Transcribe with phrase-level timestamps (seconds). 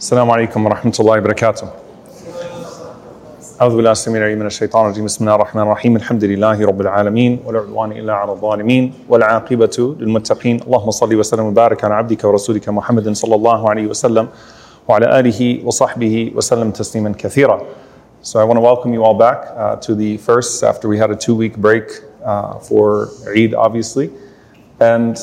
[0.00, 1.68] السلام عليكم ورحمة الله وبركاته.
[3.60, 7.40] أعوذ بالله السميع العليم من الشيطان الرجيم بسم الله الرحمن الرحيم الحمد لله رب العالمين
[7.46, 13.12] ولا عدوان إلا على الظالمين والعاقبة للمتقين اللهم صل وسلم وبارك على عبدك ورسولك محمد
[13.12, 14.28] صلى الله عليه وسلم
[14.88, 17.60] وعلى آله وصحبه وسلم تسليما كثيرا.
[18.20, 21.10] So I want to welcome you all back uh, to the first after we had
[21.10, 21.84] a two-week break
[22.24, 24.10] uh, for Eid, obviously.
[24.80, 25.16] And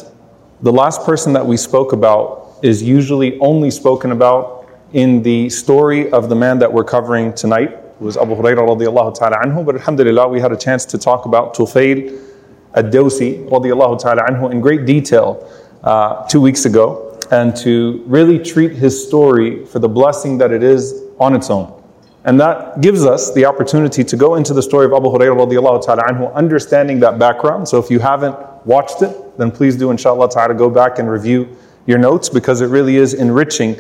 [0.61, 4.56] the last person that we spoke about is usually only spoken about
[4.92, 9.18] in the story of the man that we're covering tonight, who was Abu Hurairah radiallahu
[9.18, 9.64] ta'ala anhu.
[9.64, 12.18] But alhamdulillah, we had a chance to talk about Tufail
[12.74, 15.46] ad-Dawsi radiallahu ta'ala anhu in great detail
[15.84, 20.62] uh, two weeks ago, and to really treat his story for the blessing that it
[20.62, 21.74] is on its own.
[22.24, 25.84] And that gives us the opportunity to go into the story of Abu Hurairah radiallahu
[25.84, 27.68] ta'ala anhu, understanding that background.
[27.68, 31.54] So if you haven't watched it, then please do inshallah ta'ala go back and review
[31.86, 33.76] your notes because it really is enriching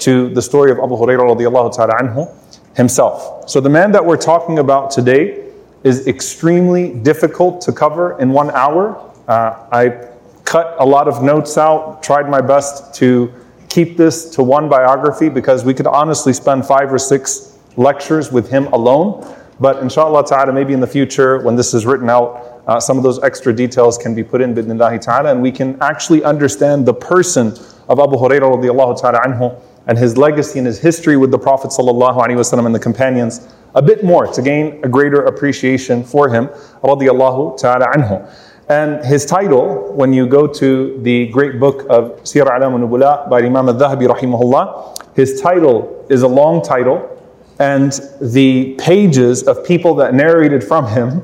[0.00, 2.28] to the story of Abu Hurairah radiallahu ta'ala anhu
[2.76, 3.48] himself.
[3.48, 5.46] So the man that we're talking about today
[5.84, 8.96] is extremely difficult to cover in one hour.
[9.28, 10.08] Uh, I
[10.44, 13.32] cut a lot of notes out, tried my best to
[13.68, 18.50] keep this to one biography because we could honestly spend five or six lectures with
[18.50, 19.24] him alone.
[19.60, 23.02] But inshallah ta'ala, maybe in the future, when this is written out, uh, some of
[23.02, 26.94] those extra details can be put in bidnillahi ta'ala, and we can actually understand the
[26.94, 27.48] person
[27.88, 31.70] of Abu Hurairah radiallahu ta'ala anhu and his legacy and his history with the Prophet
[31.70, 36.48] ﷺ and the companions a bit more to gain a greater appreciation for him
[36.82, 38.28] radiallahu ta'ala.
[38.68, 43.40] And his title, when you go to the great book of Siyar A'lam al-Nubala by
[43.40, 47.16] Imam al-Dhahabi rahimahullah, his title is a long title
[47.58, 51.22] and the pages of people that narrated from him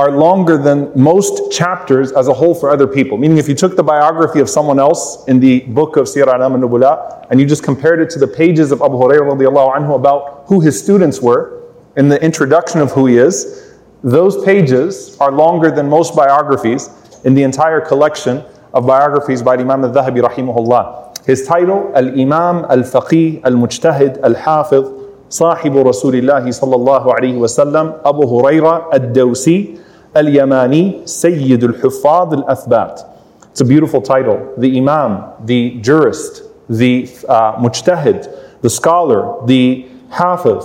[0.00, 3.16] are longer than most chapters as a whole for other people.
[3.16, 6.50] Meaning, if you took the biography of someone else in the book of Sirah al
[6.50, 10.60] Nubula and you just compared it to the pages of Abu Hurairah anhu about who
[10.60, 11.62] his students were
[11.96, 16.90] in the introduction of who he is, those pages are longer than most biographies
[17.24, 18.44] in the entire collection
[18.74, 21.24] of biographies by Imam al Dhahabi rahimahullah.
[21.24, 24.92] His title, Al Imam Al Faqih Al Mujtahid Al Hafiz.
[25.30, 29.78] صاحب رسول الله صلى الله عليه وسلم أبو هريرة الدوسي
[30.13, 33.07] Al-Yamani Sayyid al-Huffad al-Athbat.
[33.51, 34.53] It's a beautiful title.
[34.57, 40.63] The Imam, the jurist, the uh, mujtahid, the scholar, the hafiz.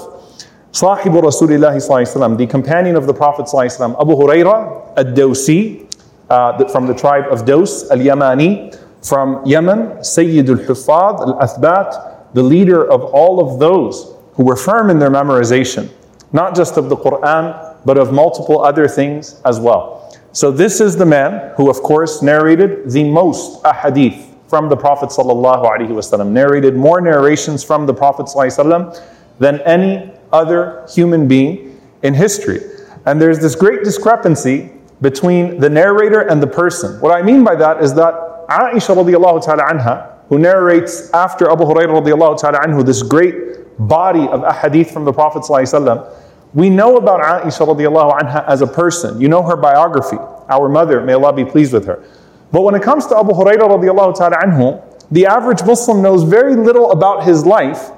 [0.72, 5.86] Sahibu Rasulullah the companion of the Prophet Abu Huraira al-Dawsi,
[6.28, 8.76] uh, from the tribe of Dos, al-Yamani,
[9.08, 14.98] from Yemen, Sayyid al-Huffad al-Athbat, the leader of all of those who were firm in
[14.98, 15.88] their memorization,
[16.32, 20.14] not just of the Qur'an, but of multiple other things as well.
[20.32, 25.08] So, this is the man who, of course, narrated the most ahadith from the Prophet
[25.08, 29.02] ﷺ, narrated more narrations from the Prophet ﷺ
[29.38, 32.60] than any other human being in history.
[33.06, 37.00] And there's this great discrepancy between the narrator and the person.
[37.00, 38.14] What I mean by that is that
[38.48, 44.26] Aisha radiallahu ta'ala anha, who narrates after Abu Hurairah radiallahu ta'ala anhu this great body
[44.28, 46.12] of ahadith from the Prophet sallallahu
[46.56, 49.20] we know about Aisha as a person.
[49.20, 50.16] You know her biography.
[50.48, 52.02] Our mother, may Allah be pleased with her.
[52.50, 56.92] But when it comes to Abu Hurairah radiallahu ta'ala the average Muslim knows very little
[56.92, 57.90] about his life.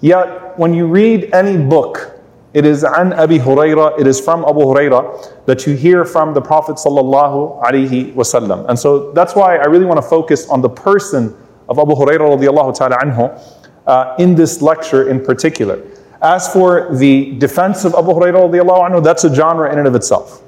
[0.00, 2.20] Yet when you read any book,
[2.54, 6.40] it is an Abi Hurairah, it is from Abu Hurairah that you hear from the
[6.40, 8.68] Prophet sallallahu alaihi wasallam.
[8.68, 11.36] And so that's why I really want to focus on the person
[11.68, 13.42] of Abu Hurairah radiallahu ta'ala
[13.88, 15.82] uh, in this lecture in particular.
[16.20, 20.42] As for the defense of Abu Hurairah anhu, that's a genre in and of itself.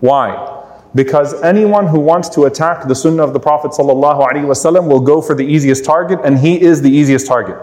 [0.00, 0.58] Why?
[0.94, 5.34] Because anyone who wants to attack the sunnah of the Prophet ﷺ will go for
[5.34, 7.56] the easiest target, and he is the easiest target.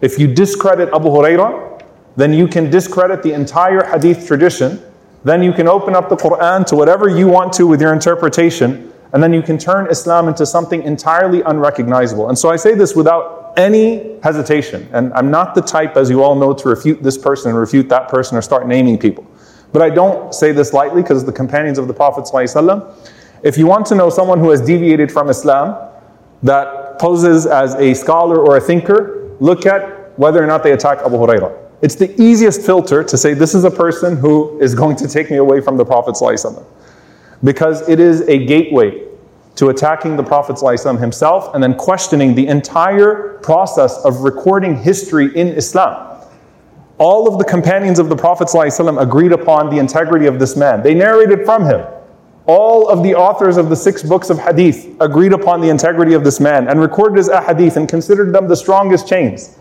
[0.00, 1.82] If you discredit Abu Hurairah,
[2.16, 4.82] then you can discredit the entire hadith tradition.
[5.24, 8.92] Then you can open up the Quran to whatever you want to with your interpretation,
[9.12, 12.28] and then you can turn Islam into something entirely unrecognizable.
[12.28, 14.88] And so I say this without any hesitation.
[14.92, 17.88] And I'm not the type, as you all know, to refute this person and refute
[17.88, 19.26] that person or start naming people.
[19.72, 22.24] But I don't say this lightly because the companions of the Prophet.
[22.24, 23.10] ﷺ,
[23.42, 25.90] if you want to know someone who has deviated from Islam,
[26.42, 30.98] that poses as a scholar or a thinker, look at whether or not they attack
[30.98, 31.58] Abu Hurairah.
[31.80, 35.30] It's the easiest filter to say this is a person who is going to take
[35.30, 36.64] me away from the Prophet ﷺ.
[37.44, 39.04] because it is a gateway
[39.56, 45.34] to attacking the Prophet ﷺ himself and then questioning the entire process of recording history
[45.36, 46.08] in Islam.
[46.98, 50.82] All of the companions of the Prophet ﷺ agreed upon the integrity of this man.
[50.82, 51.86] They narrated from him.
[52.46, 56.24] All of the authors of the six books of hadith agreed upon the integrity of
[56.24, 59.58] this man and recorded his ahadith and considered them the strongest chains.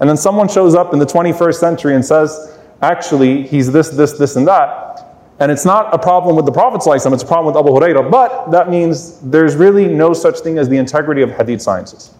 [0.00, 4.12] And then someone shows up in the 21st century and says, actually, he's this, this,
[4.12, 5.07] this, and that.
[5.40, 8.10] And it's not a problem with the Prophet, it's a problem with Abu Hurairah.
[8.10, 12.12] But that means there's really no such thing as the integrity of hadith sciences.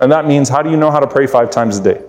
[0.00, 2.02] And that means how do you know how to pray five times a day?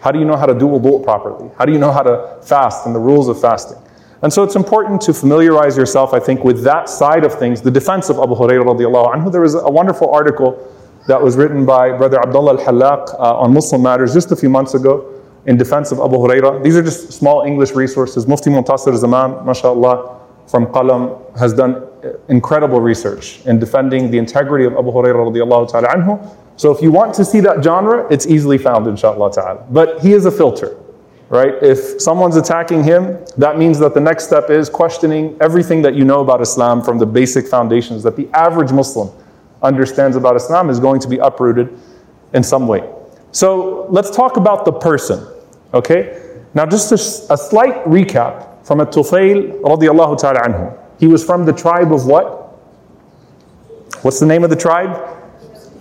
[0.00, 1.50] How do you know how to do wudu properly?
[1.58, 3.78] How do you know how to fast and the rules of fasting?
[4.22, 7.70] And so it's important to familiarize yourself, I think, with that side of things, the
[7.70, 9.32] defense of Abu Hurairah radiallahu anhu.
[9.32, 10.58] There was a wonderful article
[11.06, 15.19] that was written by Brother Abdullah al-Hallaq uh, on MuslimMatters just a few months ago
[15.46, 16.62] in defense of Abu Hurairah.
[16.62, 18.26] These are just small English resources.
[18.26, 21.86] Mufti Muntasir Zaman, mashallah, from Qalam, has done
[22.28, 26.36] incredible research in defending the integrity of Abu Hurairah radiallahu ta'ala anhu.
[26.56, 29.66] So if you want to see that genre, it's easily found, inshallah ta'ala.
[29.70, 30.76] But he is a filter
[31.30, 31.54] right?
[31.62, 36.04] If someone's attacking him, that means that the next step is questioning everything that you
[36.04, 39.08] know about Islam from the basic foundations that the average Muslim
[39.62, 41.78] understands about Islam is going to be uprooted
[42.34, 42.80] in some way.
[43.32, 45.26] So let's talk about the person,
[45.72, 46.40] okay?
[46.54, 50.78] Now, just a, a slight recap from a Tufayl radiallahu ta'ala anhu.
[50.98, 52.40] He was from the tribe of what?
[54.02, 54.96] What's the name of the tribe?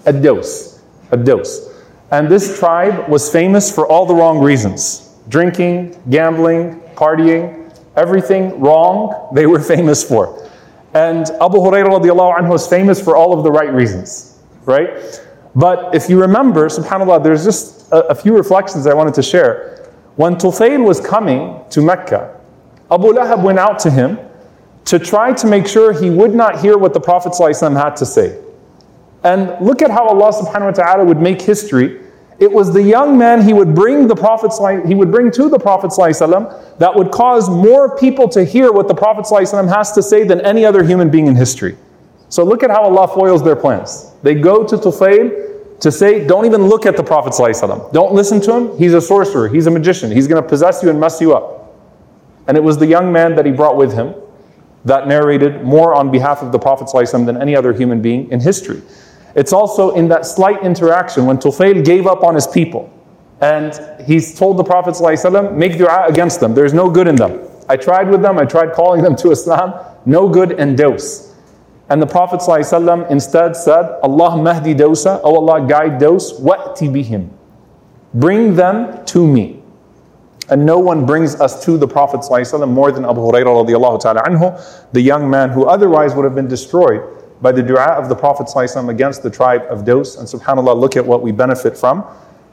[0.06, 0.82] Ad-Daws.
[1.12, 1.70] Ad-Daws.
[2.12, 9.30] And this tribe was famous for all the wrong reasons drinking, gambling, partying, everything wrong
[9.34, 10.50] they were famous for.
[10.96, 15.22] And Abu Hurairah radiallahu anhu was famous for all of the right reasons, right?
[15.56, 19.92] But if you remember, subhanAllah, there's just a, a few reflections I wanted to share.
[20.16, 22.40] When Tufayl was coming to Mecca,
[22.92, 24.20] Abu Lahab went out to him
[24.86, 28.06] to try to make sure he would not hear what the Prophet ﷺ had to
[28.06, 28.42] say.
[29.24, 32.00] And look at how Allah subhanahu wa ta'ala would make history
[32.40, 34.54] it was the young man he would bring the Prophet
[34.88, 38.88] he would bring to the Prophet ﷺ that would cause more people to hear what
[38.88, 41.78] the Prophet ﷺ has to say than any other human being in history.
[42.30, 44.12] So look at how Allah foils their plans.
[44.24, 47.34] They go to Tufayl to say, don't even look at the Prophet
[47.94, 48.78] Don't listen to him.
[48.78, 49.48] He's a sorcerer.
[49.48, 50.12] He's a magician.
[50.12, 51.76] He's going to possess you and mess you up.
[52.48, 54.14] And it was the young man that he brought with him
[54.86, 58.82] that narrated more on behalf of the Prophet than any other human being in history.
[59.36, 62.92] It's also in that slight interaction when Tufayl gave up on his people
[63.42, 66.54] and he's told the Prophet ﷺ, make dua against them.
[66.54, 67.40] There's no good in them.
[67.70, 69.74] I tried with them, I tried calling them to Islam,
[70.06, 71.29] no good in Daws.
[71.89, 77.29] And the Prophet ﷺ instead said, Allah mahdi dawsa, oh Allah guide Daws, wa'ti bihim.
[78.15, 79.63] Bring them to me.
[80.49, 84.23] And no one brings us to the Prophet ﷺ more than Abu Hurairah radiallahu ta'ala
[84.23, 87.03] anhu, the young man who otherwise would have been destroyed
[87.43, 90.17] by the dua of the Prophet ﷺ against the tribe of Daws.
[90.17, 92.05] And subhanAllah, look at what we benefit from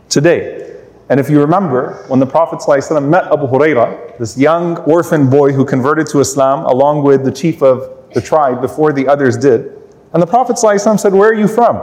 [0.10, 0.80] today.
[1.10, 5.54] And if you remember, when the Prophet ﷺ met Abu Huraira, this young orphan boy
[5.54, 9.82] who converted to Islam along with the chief of the tribe before the others did,
[10.14, 11.80] and the Prophet ﷺ said, Where are you from?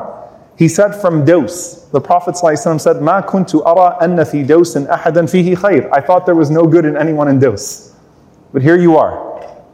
[0.56, 1.88] He said, From Daws.
[1.90, 5.88] The Prophet ﷺ said, Ma kuntu ara anna fi Dawsin ahadan fihi khayr.
[5.92, 7.94] I thought there was no good in anyone in Daws.
[8.52, 9.26] But here you are.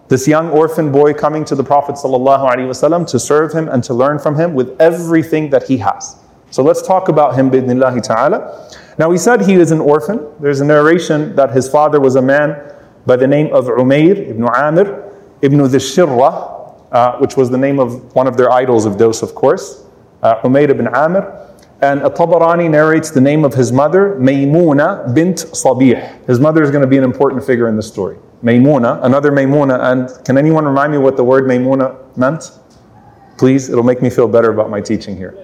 [0.08, 4.18] This young orphan boy coming to the Prophet ﷺ to serve him and to learn
[4.18, 6.16] from him with everything that he has.
[6.50, 8.70] So let's talk about him, bidnillahi ta'ala.
[8.98, 10.28] Now we said he is an orphan.
[10.38, 12.72] There's a narration that his father was a man
[13.06, 15.07] by the name of Umayr ibn Amir
[15.41, 19.35] ibn Dhishirra, uh, which was the name of one of their idols of Daws, of
[19.35, 19.85] course.
[20.21, 21.35] Uh, Umayr ibn Amir.
[21.81, 26.25] And At-Tabarani narrates the name of his mother, Maymuna bint Sabih.
[26.27, 28.17] His mother is going to be an important figure in the story.
[28.43, 29.79] Maymuna, another Maymuna.
[29.91, 32.51] And can anyone remind me what the word Maymuna meant?
[33.37, 35.37] Please, it'll make me feel better about my teaching here.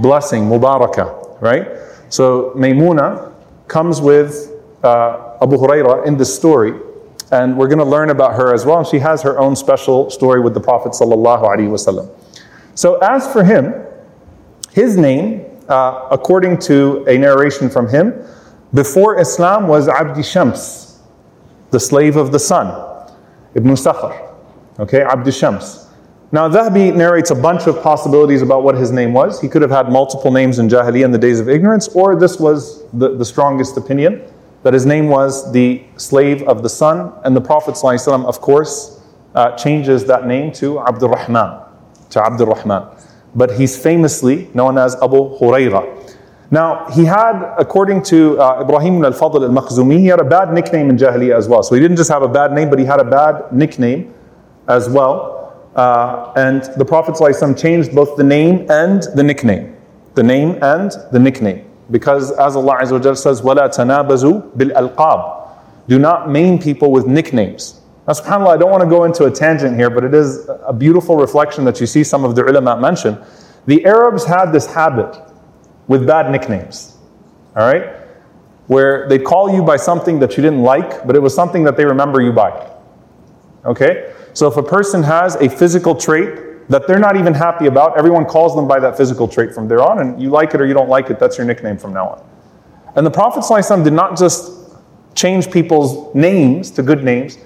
[0.00, 1.68] Blessing, Mubarakah, right?
[2.08, 3.32] So Maymuna
[3.68, 4.50] comes with
[4.82, 6.72] uh, Abu Huraira in this story,
[7.32, 8.84] and we're going to learn about her as well.
[8.84, 10.94] She has her own special story with the Prophet.
[12.74, 13.74] So as for him,
[14.72, 18.12] his name, uh, according to a narration from him,
[18.74, 21.00] before Islam was Abdi Shams,
[21.70, 22.68] the slave of the sun,
[23.54, 24.34] Ibn Sakhar.
[24.78, 25.88] Okay, Abd Shams.
[26.32, 29.38] Now, Dhahabi narrates a bunch of possibilities about what his name was.
[29.40, 32.38] He could have had multiple names in Jahiliyyah in the days of ignorance, or this
[32.38, 34.31] was the, the strongest opinion
[34.62, 37.12] that his name was the slave of the sun.
[37.24, 39.00] And the Prophet, ﷺ, of course,
[39.34, 41.60] uh, changes that name to Abdul Rahman,
[42.10, 42.86] to Abdul Rahman.
[43.34, 45.98] But he's famously known as Abu Huraira.
[46.50, 50.98] Now, he had, according to uh, Ibrahim al-Fadl al-Makhzumi, he had a bad nickname in
[50.98, 51.62] Jahiliyyah as well.
[51.62, 54.12] So he didn't just have a bad name, but he had a bad nickname
[54.68, 55.56] as well.
[55.74, 59.74] Uh, and the Prophet ﷺ changed both the name and the nickname.
[60.14, 61.64] The name and the nickname.
[61.91, 67.81] Because as Allah Azza wa says, وَلَا تَنَابَزُوا بِالْأَلْقَابِ Do not maim people with nicknames.
[68.07, 70.73] Now, subhanAllah, I don't want to go into a tangent here, but it is a
[70.73, 73.17] beautiful reflection that you see some of the ulama mention.
[73.65, 75.15] The Arabs had this habit
[75.87, 76.97] with bad nicknames.
[77.55, 77.93] All right?
[78.67, 81.75] Where they'd call you by something that you didn't like, but it was something that
[81.77, 82.71] they remember you by.
[83.65, 84.13] Okay?
[84.33, 86.39] So if a person has a physical trait
[86.72, 89.82] that they're not even happy about, everyone calls them by that physical trait from there
[89.82, 92.08] on, and you like it or you don't like it, that's your nickname from now
[92.08, 92.26] on.
[92.96, 93.44] And the Prophet
[93.84, 94.50] did not just
[95.14, 97.38] change people's names to good names,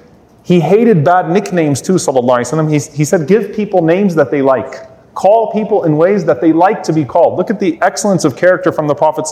[0.45, 2.71] he hated bad nicknames too, sallallahu.
[2.71, 4.89] He, he said, give people names that they like.
[5.15, 7.37] Call people in ways that they like to be called.
[7.37, 9.27] Look at the excellence of character from the Prophet.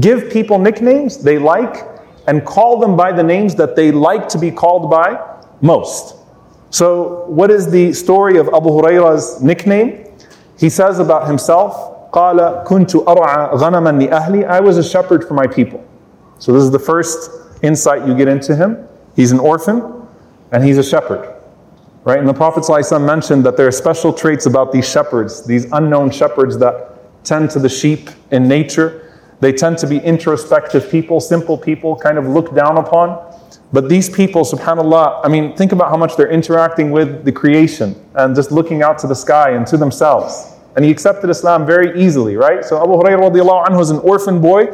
[0.00, 1.86] Give people nicknames they like
[2.26, 6.16] and call them by the names that they like to be called by most.
[6.75, 10.05] So, what is the story of Abu Huraira's nickname?
[10.57, 15.47] He says about himself, قال كنت أرعى غنما لأهلي I was a shepherd for my
[15.47, 15.83] people.
[16.39, 17.29] So this is the first
[17.61, 18.87] insight you get into him.
[19.15, 20.07] He's an orphan
[20.51, 21.35] and he's a shepherd.
[22.03, 22.19] Right?
[22.19, 26.09] And the Prophet ﷺ mentioned that there are special traits about these shepherds, these unknown
[26.09, 29.13] shepherds that tend to the sheep in nature.
[29.39, 33.09] They tend to be introspective people, simple people, kind of looked down upon.
[33.73, 37.95] But these people, subhanAllah, I mean, think about how much they're interacting with the creation
[38.15, 40.53] and just looking out to the sky and to themselves.
[40.75, 42.63] And he accepted Islam very easily, right?
[42.63, 44.67] So Abu Hurairah radiallahu anhu is an orphan boy.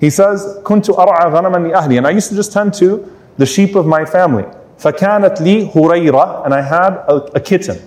[0.00, 1.98] He says, كنت أرعى غنما لأهلي.
[1.98, 4.44] And I used to just tend to the sheep of my family.
[4.78, 7.78] فَكَانَتْ لِي هُرَيْرَةً And I had a, a kitten.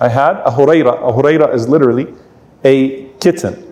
[0.00, 0.96] I had a hurayra.
[1.08, 2.14] A hurayra is literally
[2.64, 3.64] a kitten.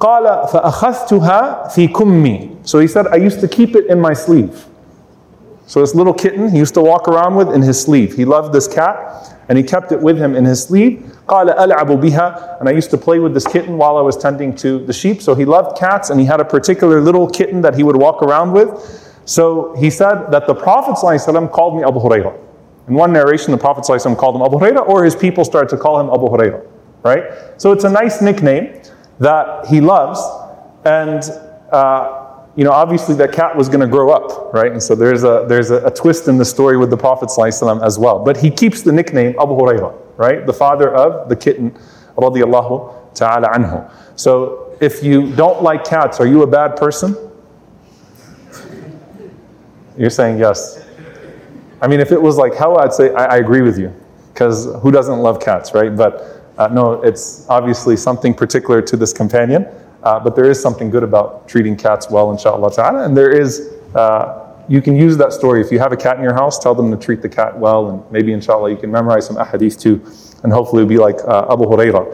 [0.00, 2.66] قال فأخذتها في كمي.
[2.66, 4.66] So he said, I used to keep it in my sleeve.
[5.66, 8.16] So this little kitten he used to walk around with in his sleeve.
[8.16, 11.00] He loved this cat and he kept it with him in his sleeve.
[11.28, 14.54] قال ألعب بها and I used to play with this kitten while I was tending
[14.56, 15.22] to the sheep.
[15.22, 18.22] So he loved cats and he had a particular little kitten that he would walk
[18.22, 18.68] around with.
[19.26, 22.36] So he said that the Prophet ﷺ called me Abu Hurairah.
[22.88, 25.76] In one narration, the Prophet ﷺ called him Abu Hurairah, or his people started to
[25.76, 26.66] call him Abu Hurairah.
[27.04, 27.24] Right?
[27.56, 28.82] So it's a nice nickname
[29.20, 30.20] that he loves,
[30.84, 31.22] and
[31.70, 32.23] uh,
[32.55, 34.71] you know, obviously that cat was going to grow up, right?
[34.71, 37.29] And so there's a there's a, a twist in the story with the Prophet
[37.83, 38.23] as well.
[38.23, 40.45] But he keeps the nickname Abu Hurairah, right?
[40.45, 41.77] The father of the kitten,
[42.15, 43.91] radiallahu ta'ala anhu.
[44.15, 47.17] So if you don't like cats, are you a bad person?
[49.97, 50.85] You're saying yes.
[51.81, 53.93] I mean, if it was like hell, I'd say I, I agree with you,
[54.33, 55.93] because who doesn't love cats, right?
[55.93, 59.67] But uh, no, it's obviously something particular to this companion.
[60.05, 63.03] Uh, but there is something good about treating cats well, inshallah ta'ala.
[63.05, 65.61] And there is, uh, you can use that story.
[65.61, 67.89] If you have a cat in your house, tell them to treat the cat well,
[67.89, 69.95] and maybe inshallah you can memorize some ahadith too,
[70.43, 72.05] and hopefully it'll be like uh, Abu Hurairah.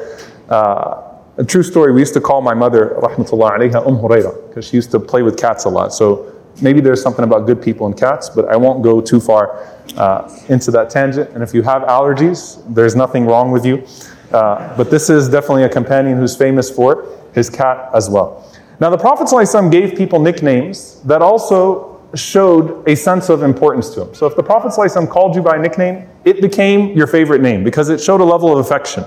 [0.50, 1.02] Uh,
[1.38, 4.78] a true story, we used to call my mother, rahmatullah alayha, Umm Hurairah, because she
[4.78, 5.94] used to play with cats a lot.
[5.94, 9.66] So maybe there's something about good people and cats, but I won't go too far
[9.98, 11.30] uh, into that tangent.
[11.32, 13.86] And if you have allergies, there's nothing wrong with you.
[14.32, 18.51] Uh, but this is definitely a companion who's famous for his cat as well.
[18.81, 24.03] Now, the Prophet ﷺ gave people nicknames that also showed a sense of importance to
[24.03, 24.15] him.
[24.15, 27.65] So, if the Prophet ﷺ called you by a nickname, it became your favorite name
[27.65, 29.05] because it showed a level of affection.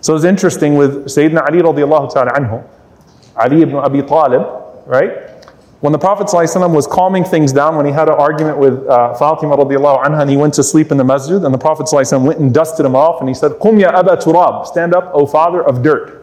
[0.00, 2.64] So, it's interesting with Sayyidina Ali radiallahu ta'ala anhu,
[3.36, 4.42] Ali ibn Abi Talib,
[4.86, 5.30] right?
[5.80, 9.14] When the Prophet ﷺ was calming things down, when he had an argument with uh,
[9.14, 12.22] Fatima radiallahu anha and he went to sleep in the masjid, and the Prophet ﷺ
[12.22, 15.26] went and dusted him off and he said, Qum ya Aba Turab, stand up, O
[15.26, 16.20] father of dirt.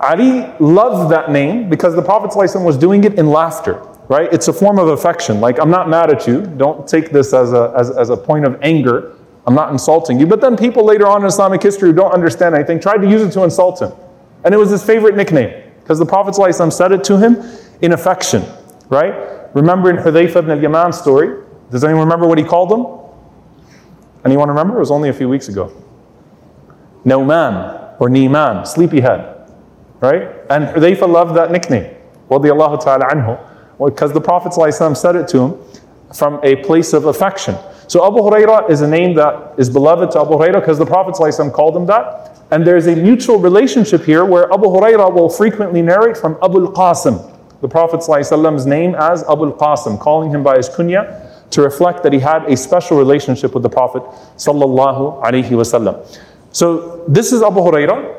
[0.00, 3.74] Ali loved that name because the Prophet ﷺ was doing it in laughter,
[4.08, 4.32] right?
[4.32, 5.40] It's a form of affection.
[5.40, 6.46] Like, I'm not mad at you.
[6.46, 9.14] Don't take this as a, as, as a point of anger.
[9.46, 10.26] I'm not insulting you.
[10.26, 13.20] But then people later on in Islamic history who don't understand anything tried to use
[13.20, 13.92] it to insult him.
[14.44, 17.36] And it was his favorite nickname because the Prophet ﷺ said it to him
[17.82, 18.42] in affection,
[18.88, 19.54] right?
[19.54, 22.86] Remember in Hudayfa ibn al-Yaman story, does anyone remember what he called them?
[24.24, 24.76] Anyone remember?
[24.76, 25.72] It was only a few weeks ago.
[27.04, 29.39] Nauman or Niman, sleepyhead,
[29.99, 30.29] right?
[30.49, 31.95] And Hudayfa loved that nickname,
[32.29, 33.39] radiallahu ta'ala anhu,
[33.83, 35.57] because the Prophet ﷺ said it to him
[36.13, 37.55] from a place of affection.
[37.87, 41.15] So Abu Hurairah is a name that is beloved to Abu Hurairah because the Prophet
[41.15, 42.39] ﷺ called him that.
[42.51, 47.31] And there's a mutual relationship here where Abu Hurairah will frequently narrate from Abu al-Qasim,
[47.61, 51.21] the Prophet ﷺ's name as Abu al-Qasim, calling him by his kunya
[51.51, 54.03] to reflect that he had a special relationship with the Prophet
[54.37, 56.05] sallallahu alaihi wasallam.
[56.51, 58.18] So this is Abu Hurairah.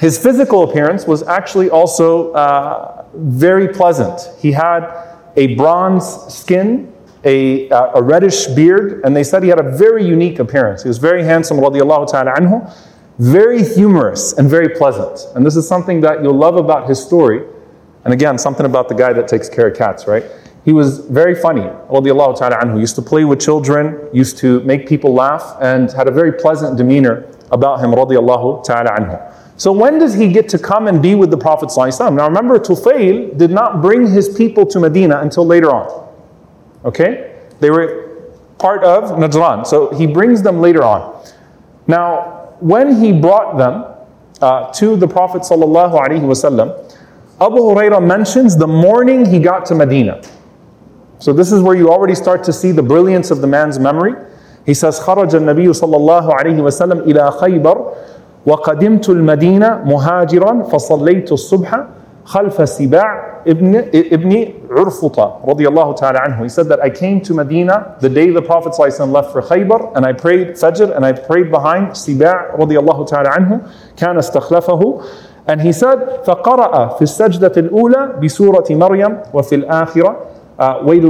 [0.00, 4.18] his physical appearance was actually also uh, very pleasant.
[4.40, 4.88] He had
[5.36, 6.90] a bronze skin,
[7.24, 10.82] a, uh, a reddish beard, and they said he had a very unique appearance.
[10.82, 12.74] He was very handsome, radiallahu ta'ala anhu,
[13.18, 15.20] very humorous and very pleasant.
[15.36, 17.44] And this is something that you'll love about his story.
[18.06, 20.24] And again, something about the guy that takes care of cats, right?
[20.64, 22.80] He was very funny, radiallahu ta'ala anhu.
[22.80, 26.78] Used to play with children, used to make people laugh, and had a very pleasant
[26.78, 29.36] demeanor about him, radiallahu ta'ala anhu.
[29.59, 32.15] So when does he get to come and be with the Prophet ﷺ?
[32.15, 36.09] Now remember, Tufayl did not bring his people to Medina until later on.
[36.83, 37.35] Okay?
[37.61, 38.19] They were
[38.57, 41.23] part of Najran, so he brings them later on.
[41.87, 43.85] Now, when he brought them
[44.41, 46.95] uh, to the Prophet ﷺ,
[47.41, 50.21] Abu Hurairah mentions the morning he got to Medina.
[51.19, 54.13] So this is where you already start to see the brilliance of the man's memory.
[54.65, 57.95] He says, خرج النبي صلى الله عليه وسلم إلى خيبر
[58.46, 61.84] وقدمت المدينة مهاجرا فصليت الصبح
[62.24, 66.42] خلف سباع ابن ابن عرفطة رضي الله تعالى عنه.
[66.42, 69.96] He said that I came to Medina the day the Prophet ﷺ left for Khaybar
[69.96, 73.60] and I prayed Fajr and I prayed behind Siba' رضي الله تعالى عنه.
[73.96, 75.02] كان استخلفه.
[75.48, 80.16] And he said فقرأ في السجدة الأولى بسورة مريم وفي الآخرة.
[80.59, 81.01] وَيْلٌ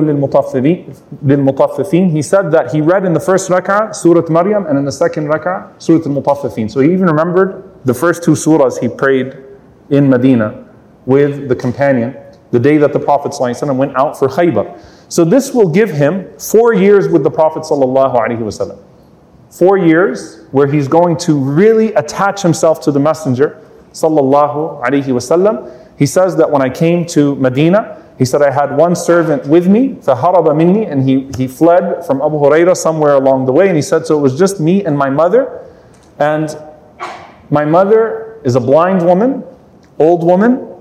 [1.23, 4.91] لِلْمُطَفِّفِينَ He said that he read in the first rak'ah Surah Maryam and in the
[4.91, 6.71] second rak'ah Surah Al-Mutaffifin.
[6.71, 9.37] So he even remembered the first two surahs he prayed
[9.89, 10.65] in Medina
[11.05, 12.17] with the companion
[12.51, 14.79] the day that the Prophet ﷺ went out for Khaybar.
[15.09, 18.79] So this will give him four years with the Prophet ﷺ.
[19.49, 25.71] Four years where he's going to really attach himself to the Messenger sallallahu alaihi wasallam.
[25.97, 29.67] He says that when I came to Medina, he said, I had one servant with
[29.67, 33.67] me, فَهَرَبَ minni, and he, he fled from Abu Hurairah somewhere along the way.
[33.67, 35.67] And he said, so it was just me and my mother.
[36.17, 36.57] And
[37.49, 39.43] my mother is a blind woman,
[39.99, 40.71] old woman,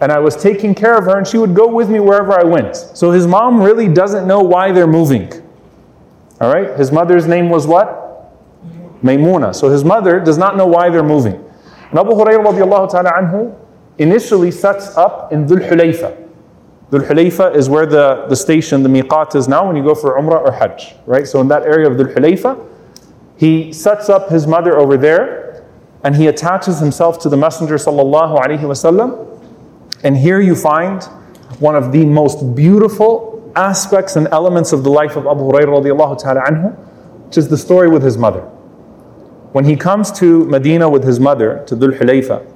[0.00, 2.44] and I was taking care of her, and she would go with me wherever I
[2.44, 2.76] went.
[2.76, 5.30] So his mom really doesn't know why they're moving.
[6.40, 6.76] All right?
[6.78, 8.32] His mother's name was what?
[9.02, 9.54] Maymuna.
[9.54, 11.34] So his mother does not know why they're moving.
[11.90, 13.54] And Abu Hurairah radiallahu ta'ala anhu
[13.98, 16.21] initially sets up in Dhul Hulayfa.
[16.91, 20.19] Dhul Hulayfa is where the, the station, the miqat is now when you go for
[20.19, 21.27] Umrah or Hajj, right?
[21.27, 22.69] So in that area of Dhul Hulayfa,
[23.37, 25.65] he sets up his mother over there
[26.03, 29.29] and he attaches himself to the Messenger sallallahu alaihi wasallam.
[30.03, 31.01] And here you find
[31.59, 36.21] one of the most beautiful aspects and elements of the life of Abu Hurairah radiallahu
[36.21, 36.75] ta'ala anhu,
[37.27, 38.41] which is the story with his mother.
[39.53, 42.52] When he comes to Medina with his mother, to Dhul Hulayfa,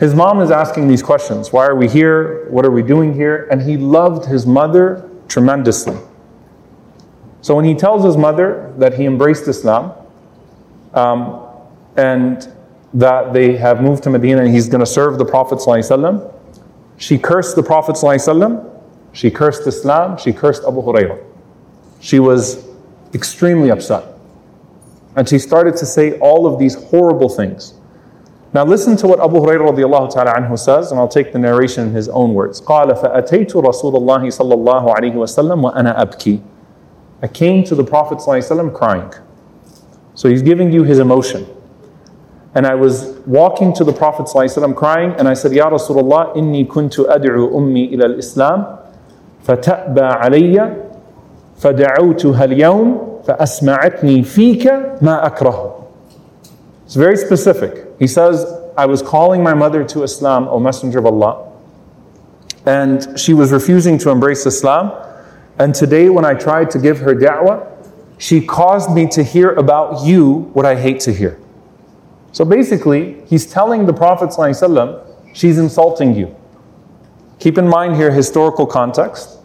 [0.00, 2.48] his mom is asking these questions Why are we here?
[2.50, 3.46] What are we doing here?
[3.50, 5.96] And he loved his mother tremendously.
[7.42, 9.92] So when he tells his mother that he embraced Islam
[10.94, 11.46] um,
[11.96, 12.50] and
[12.94, 16.32] that they have moved to Medina and he's going to serve the Prophet, ﷺ,
[16.96, 18.82] she cursed the Prophet, ﷺ,
[19.12, 21.22] she cursed Islam, she cursed Abu Hurairah.
[22.00, 22.66] She was
[23.14, 24.04] extremely upset.
[25.16, 27.74] And she started to say all of these horrible things.
[28.53, 31.87] Now listen to what Abu Hurairah radiallahu ta'ala anhu says, and I'll take the narration
[31.87, 32.61] in his own words.
[32.61, 36.41] قال فأتيت رسول الله صلى الله عليه وسلم وأنا أبكي.
[37.21, 39.11] I came to the Prophet ﷺ crying.
[40.13, 41.45] So he's giving you his emotion.
[42.53, 46.65] And I was walking to the Prophet ﷺ crying, and I said, Ya Rasulullah, inni
[46.65, 48.79] kuntu ad'u ummi ila al-Islam,
[49.43, 50.91] fata'ba alayya,
[51.59, 54.67] fada'utuha al-yawm, فأسمعتني فيك
[55.01, 55.85] ما أكره.
[56.89, 57.87] It's very specific.
[57.99, 58.45] He says,
[58.77, 61.51] I was calling my mother to Islam, O Messenger of Allah,
[62.65, 64.91] and she was refusing to embrace Islam.
[65.57, 67.71] And today, when I tried to give her da'wah,
[68.17, 71.39] she caused me to hear about you what I hate to hear.
[72.31, 76.35] So basically, he's telling the Prophet, ﷺ, she's insulting you.
[77.39, 79.37] Keep in mind here historical context.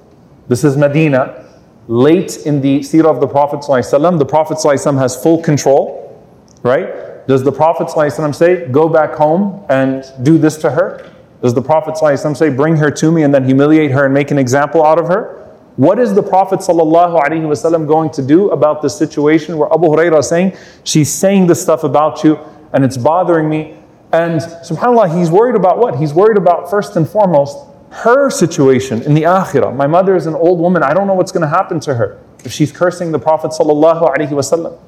[0.48, 1.46] This is Medina,
[1.86, 3.60] late in the seerah of the Prophet.
[3.60, 4.18] ﷺ.
[4.18, 6.20] The Prophet ﷺ has full control,
[6.62, 6.88] right?
[7.26, 11.10] Does the Prophet ﷺ say, go back home and do this to her?
[11.42, 14.30] Does the Prophet ﷺ say, bring her to me and then humiliate her and make
[14.30, 15.36] an example out of her?
[15.76, 20.28] What is the Prophet ﷺ going to do about this situation where Abu Hurairah is
[20.28, 22.38] saying, she's saying this stuff about you
[22.72, 23.76] and it's bothering me?
[24.12, 25.96] And subhanAllah, he's worried about what?
[25.96, 27.56] He's worried about first and foremost
[27.90, 29.74] her situation in the akhirah.
[29.74, 30.82] My mother is an old woman.
[30.82, 34.78] I don't know what's going to happen to her if she's cursing the Prophet ﷺ.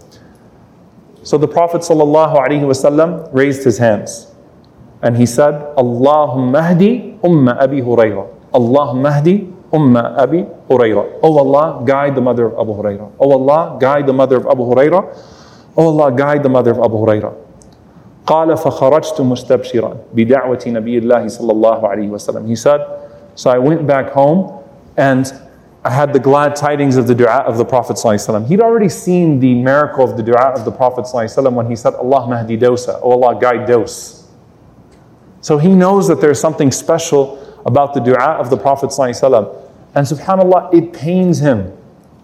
[1.22, 4.32] So the Prophet ﷺ raised his hands
[5.02, 8.26] and he said, Allahumma hdi umma Abi Hurairah.
[8.52, 11.20] Allahumma hdi umma Abi Hurairah.
[11.22, 13.12] Oh Allah, guide the mother of Abu Hurairah.
[13.20, 15.02] Oh Allah, guide the mother of Abu Hurairah.
[15.76, 17.35] Oh Allah, guide the mother of Abu Hurairah.
[18.26, 22.46] قال فخرجت مستبشرا بدعوة نبي الله صلى الله عليه وسلم.
[22.46, 22.80] He said,
[23.35, 24.62] so I went back home
[24.96, 25.26] and
[25.88, 27.97] I had the glad tidings of the dua of the Prophet.
[28.50, 32.28] He'd already seen the miracle of the dua of the Prophet when he said, Allah
[32.28, 34.28] Mahdi Dosa, O Allah guide Daws.
[35.39, 38.91] So he knows that there's something special about the dua of the Prophet.
[39.00, 41.71] And subhanAllah, it pains him.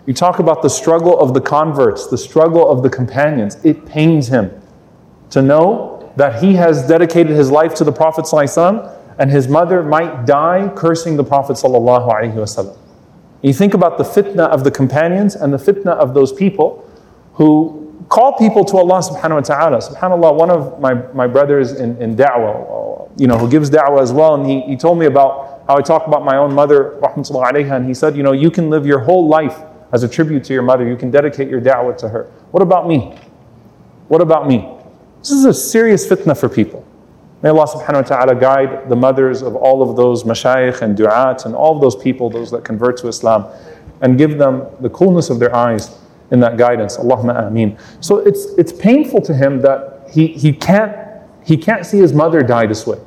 [0.05, 3.63] You talk about the struggle of the converts, the struggle of the companions.
[3.63, 4.51] It pains him
[5.29, 8.27] to know that he has dedicated his life to the Prophet
[9.17, 11.53] and his mother might die cursing the Prophet.
[11.53, 12.77] sallallahu alaihi wasallam.
[13.43, 16.89] You think about the fitna of the companions and the fitna of those people
[17.33, 19.77] who call people to Allah subhanahu wa ta'ala.
[19.79, 24.13] SubhanAllah, one of my, my brothers in, in da'wah, you know, who gives da'wah as
[24.13, 27.51] well, and he, he told me about how I talk about my own mother, rahmatullah
[27.51, 29.59] alayha, and he said, you know, you can live your whole life
[29.91, 30.87] as a tribute to your mother.
[30.87, 32.31] You can dedicate your da'wah to her.
[32.51, 33.19] What about me?
[34.07, 34.69] What about me?
[35.19, 36.85] This is a serious fitna for people.
[37.43, 41.45] May Allah subhanahu wa ta'ala guide the mothers of all of those mashayikh and du'at
[41.45, 43.45] and all of those people, those that convert to Islam,
[43.99, 45.99] and give them the coolness of their eyes
[46.31, 46.95] in that guidance.
[46.95, 47.77] Allahumma ameen.
[47.99, 50.95] So it's, it's painful to him that he, he, can't,
[51.43, 52.99] he can't see his mother die this way.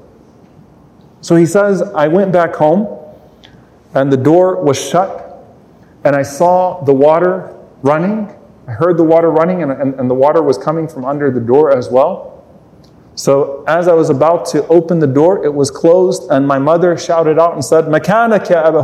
[1.23, 3.03] So he says, I went back home
[3.95, 5.43] and the door was shut
[6.05, 8.31] and I saw the water running.
[8.69, 11.41] I heard the water running and, and, and the water was coming from under the
[11.41, 12.36] door as well.
[13.17, 16.97] So as I was about to open the door, it was closed, and my mother
[16.99, 18.79] shouted out and said, Mechanic, ya Abu.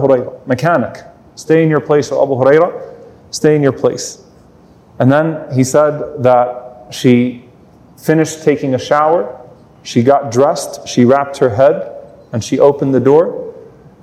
[0.46, 1.10] Makanak.
[1.34, 2.96] Stay in your place, O Abu Hurairah.
[3.30, 4.24] Stay in your place.
[4.98, 7.44] And then he said that she
[7.98, 9.38] finished taking a shower,
[9.82, 11.92] she got dressed, she wrapped her head,
[12.32, 13.54] and she opened the door.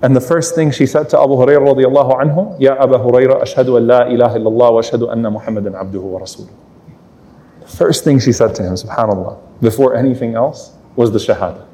[0.01, 3.87] And the first thing she said to Abu Hurairah radiallahu Ya Abu Hurairah, ashhadu an
[3.87, 6.68] la ilaha illallah wa ashhadu anna Muhammadan abduhu wa rasuluh.
[7.68, 11.66] The first thing she said to him, subhanAllah, before anything else, was the shahada.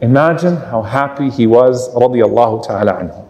[0.00, 3.26] Imagine how happy he was radiallahu ta'ala anhu.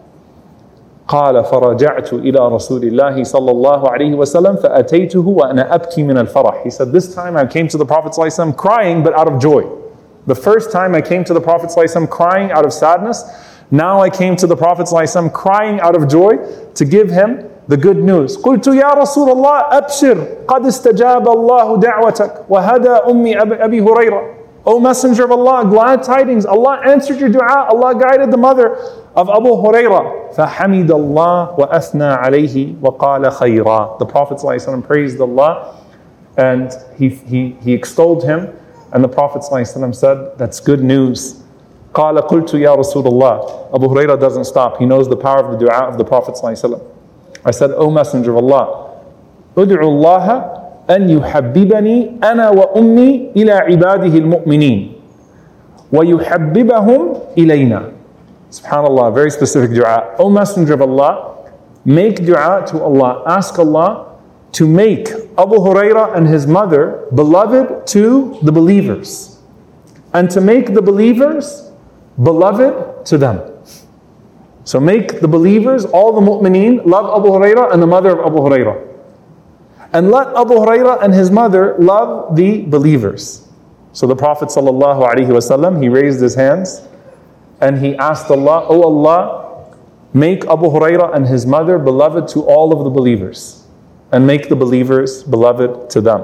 [1.07, 6.63] قال فرجعت إلى رسول الله صلى الله عليه وسلم فأتيته وأنا أبكي من الفرح.
[6.63, 9.63] He said, This time I came to the Prophet ﷺ crying but out of joy.
[10.25, 13.23] The first time I came to the Prophet ﷺ crying out of sadness,
[13.71, 16.33] now I came to the Prophet ﷺ crying out of joy
[16.73, 18.37] to give him the good news.
[18.37, 25.23] قلت يا رسول الله أبشر قد استجاب الله دعوتك وهدى أمي أبي هريرة O Messenger
[25.23, 26.45] of Allah, glad tidings.
[26.45, 27.67] Allah answered your dua.
[27.71, 28.75] Allah guided the mother
[29.15, 30.35] of Abu Hurairah.
[30.35, 33.97] فحمد الله وأثنى عليه وقال خيرا.
[33.97, 35.81] The Prophet ﷺ praised Allah
[36.35, 38.49] and he, he, he extolled him.
[38.91, 41.41] And the Prophet ﷺ said, That's good news.
[41.93, 43.73] قال قلت يا رسول الله.
[43.73, 44.79] Abu Hurairah doesn't stop.
[44.79, 46.90] He knows the power of the dua of the Prophet ﷺ.
[47.45, 48.65] I said, O Messenger of Allah,
[49.57, 50.25] ادعو الله
[50.89, 54.91] أن يحببني أنا وأمي إلى عباده المؤمنين
[55.93, 57.81] ويحببهم إلينا
[58.49, 60.15] Subhanallah, very specific dua.
[60.19, 61.43] O Messenger of Allah,
[61.83, 63.21] make dua to Allah.
[63.27, 64.15] Ask Allah
[64.53, 69.39] to make Abu Hurairah and his mother beloved to the believers.
[70.13, 71.69] And to make the believers
[72.23, 73.41] beloved to them.
[74.63, 78.37] So make the believers, all the mu'mineen, love Abu Hurairah and the mother of Abu
[78.39, 78.87] Hurairah.
[79.93, 83.47] And let Abu Hurairah and his mother love the believers.
[83.93, 86.81] So the Prophet ﷺ, he raised his hands
[87.61, 89.73] and he asked Allah, Oh Allah,
[90.13, 93.65] make Abu Hurairah and his mother beloved to all of the believers
[94.11, 96.21] and make the believers beloved to them.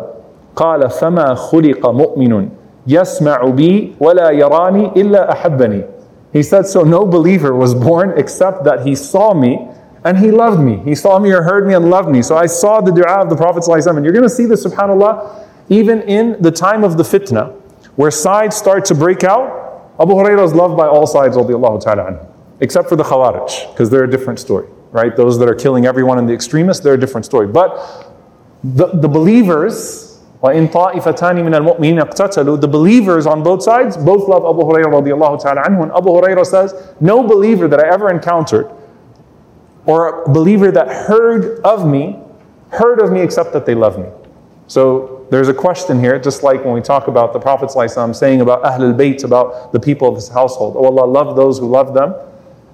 [0.56, 2.50] قال فما خلق مؤمن
[2.88, 5.84] يسمع بي ولا يراني إلا أحبني
[6.33, 9.69] he said, So no believer was born except that he saw me
[10.05, 10.79] and he loved me.
[10.79, 12.23] He saw me or heard me and loved me.
[12.23, 13.67] So I saw the dua of the Prophet.
[13.69, 17.53] And you're going to see this, subhanAllah, even in the time of the fitna,
[17.97, 19.93] where sides start to break out.
[20.01, 22.29] Abu Hurairah is loved by all sides, ta'ala
[22.61, 25.15] except for the Khawarij, because they're a different story, right?
[25.17, 27.47] Those that are killing everyone and the extremists, they're a different story.
[27.47, 28.15] But
[28.63, 30.08] the, the believers,
[30.44, 35.42] وَإِن طَائِفَتَانِ مِنَ الْمُؤْمِنِينَ اقْتَتَلُوا The believers on both sides, both love Abu Hurairah radiallahu
[35.42, 35.84] ta'ala anhu.
[35.84, 38.70] And Abu Hurairah says, no believer that I ever encountered
[39.86, 42.20] or a believer that heard of me,
[42.70, 44.08] heard of me except that they love me.
[44.68, 48.42] So there's a question here, just like when we talk about the Prophet ﷺ saying
[48.42, 50.76] about Ahlul Bayt, about the people of his household.
[50.78, 52.16] Oh Allah, love those who love them.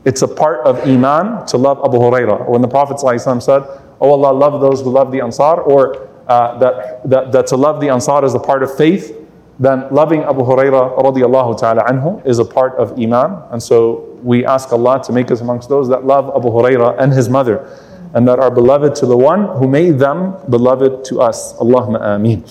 [0.05, 2.47] It's a part of Iman to love Abu Hurairah.
[2.47, 3.63] Or when the Prophet ﷺ said,
[4.01, 7.80] Oh Allah, love those who love the Ansar, or uh, that, that, that to love
[7.80, 9.16] the Ansar is a part of faith,
[9.58, 13.42] then loving Abu Hurairah radiallahu ta'ala anhu is a part of Iman.
[13.50, 17.12] And so we ask Allah to make us amongst those that love Abu Hurairah and
[17.12, 17.68] his mother
[18.14, 21.52] and that are beloved to the one who made them beloved to us.
[21.54, 22.44] Allahumma ameen.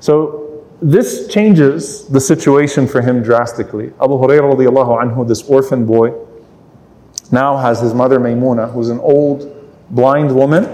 [0.00, 3.86] So this changes the situation for him drastically.
[4.02, 6.12] Abu Hurairah radiallahu anhu, this orphan boy,
[7.32, 9.50] now has his mother Maymuna, who's an old
[9.90, 10.68] blind woman,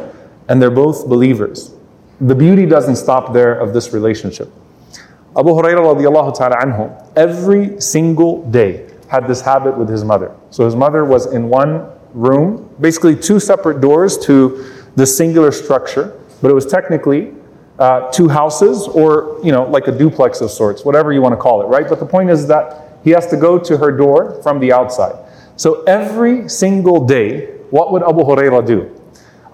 [0.48, 1.72] and they're both believers.
[2.20, 4.52] The beauty doesn't stop there of this relationship.
[5.36, 10.36] Abu Hurairah radiallahu ta'ala anhu, every single day had this habit with his mother.
[10.50, 16.20] So his mother was in one room, basically two separate doors to the singular structure,
[16.42, 17.32] but it was technically
[17.78, 21.38] uh, two houses or, you know, like a duplex of sorts, whatever you want to
[21.38, 21.88] call it, right?
[21.88, 25.16] But the point is that he has to go to her door from the outside.
[25.56, 28.99] So every single day, what would Abu Hurairah do?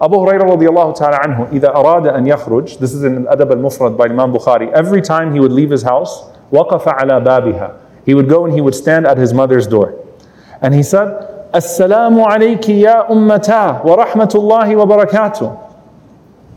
[0.00, 4.06] Abu Hurairah radiallahu ta'ala anhu, إذا أراد أن يخرج, this is in Adab al-Mufrad by
[4.06, 7.78] Imam Bukhari, every time he would leave his house, وقف على بابها.
[8.04, 9.94] He would go and he would stand at his mother's door.
[10.60, 11.08] And he said,
[11.52, 15.70] Assalamu alayki ya ummata wa rahmatullahi wa barakatuh.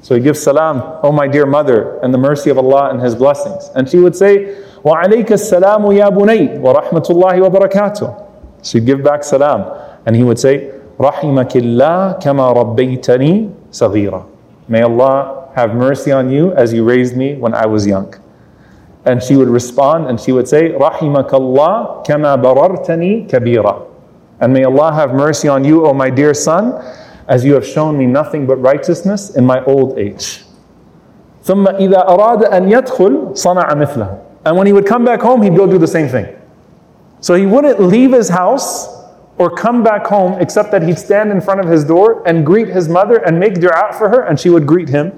[0.02, 3.16] So he gives salam, oh my dear mother, and the mercy of Allah and His
[3.16, 3.72] blessings.
[3.74, 8.26] And she would say, Wa alayka salamu ya bunay wa rahmatullahi wa barakatuh.
[8.62, 9.66] So he'd give back salam.
[10.06, 14.24] And he would say, رحمك الله كما ربيتني صغيرا.
[14.68, 18.14] May Allah have mercy on you as you raised me when I was young.
[19.06, 23.88] And she would respond and she would say, رحمك الله كما بررتني كبيرا.
[24.40, 26.82] And may Allah have mercy on you, O my dear son,
[27.28, 30.46] as you have shown me nothing but righteousness in my old age.
[31.44, 34.18] ثم إذا أراد أن يدخل صنع مثله.
[34.46, 36.28] And when he would come back home, he'd go do the same thing.
[37.22, 38.88] So he wouldn't leave his house
[39.41, 42.69] or come back home except that he'd stand in front of his door and greet
[42.69, 45.11] his mother and make dua for her, and she would greet him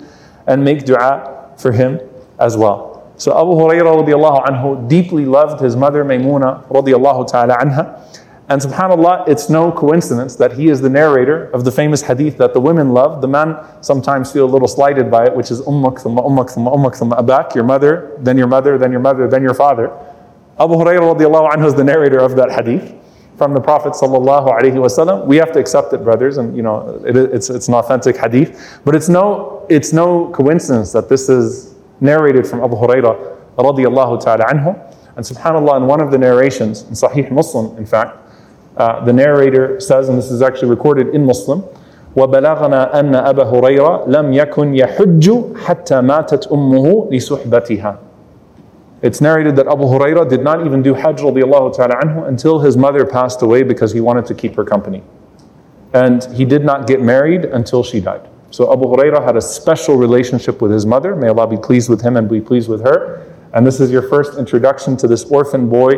[0.46, 1.98] and make dua for him
[2.38, 3.12] as well.
[3.16, 8.00] So Abu Hurairah radiallahu anhu deeply loved his mother Maymuna radiallahu ta'ala anha.
[8.48, 12.54] And subhanAllah, it's no coincidence that he is the narrator of the famous hadith that
[12.54, 13.22] the women love.
[13.22, 16.72] The men sometimes feel a little slighted by it, which is ummak, thumma ummak, thumma
[16.72, 19.90] ummak, thumma abak, your mother, then your mother, then your mother, then your father.
[20.60, 23.01] Abu Hurairah radiallahu anhu is the narrator of that hadith
[23.41, 25.25] from the Prophet sallallahu alaihi wasallam.
[25.25, 28.79] We have to accept it, brothers, and you know it, it's it's an authentic hadith.
[28.83, 34.45] But it's no it's no coincidence that this is narrated from Abu Hurairah radiallahu ta'ala
[34.45, 34.93] anhu.
[35.15, 38.17] And subhanallah, in one of the narrations in Sahih Muslim, in fact,
[38.77, 41.63] uh, the narrator says, and this is actually recorded in Muslim.
[42.17, 45.31] وبلغنا أن أبا هريرة لم يكن يحج
[45.65, 47.97] حتى ماتت أمه لصحبتها
[49.02, 52.76] it's narrated that Abu Hurairah did not even do Hajj radiallahu ta'ala anhu until his
[52.76, 55.02] mother passed away because he wanted to keep her company.
[55.92, 58.28] And he did not get married until she died.
[58.52, 61.16] So Abu Hurairah had a special relationship with his mother.
[61.16, 63.26] May Allah be pleased with him and be pleased with her.
[63.54, 65.94] And this is your first introduction to this orphan boy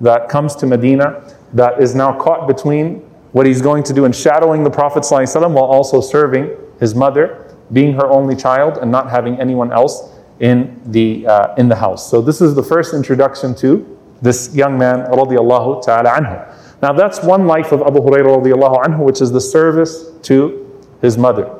[0.00, 2.96] that comes to Medina that is now caught between
[3.32, 7.92] what he's going to do in shadowing the Prophet while also serving his mother, being
[7.94, 12.08] her only child and not having anyone else in the, uh, in the house.
[12.10, 16.54] So this is the first introduction to this young man, radiallahu ta'ala anhu.
[16.82, 20.64] Now that's one life of Abu Hurairah radiallahu anhu, which is the service to
[21.00, 21.54] his mother.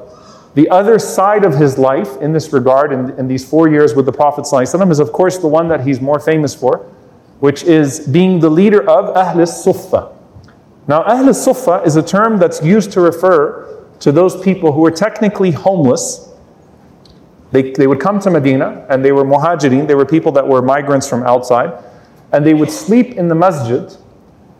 [0.55, 4.07] The other side of his life in this regard, in, in these four years with
[4.07, 6.79] the Prophet is of course the one that he's more famous for,
[7.41, 10.17] which is being the leader of Ahl Sufa.
[10.89, 14.91] Now, Ahl Sufa is a term that's used to refer to those people who are
[14.91, 16.28] technically homeless
[17.51, 20.63] they, they would come to Medina and they were muhajirin, they were people that were
[20.63, 21.83] migrants from outside,
[22.33, 23.97] and they would sleep in the masjid.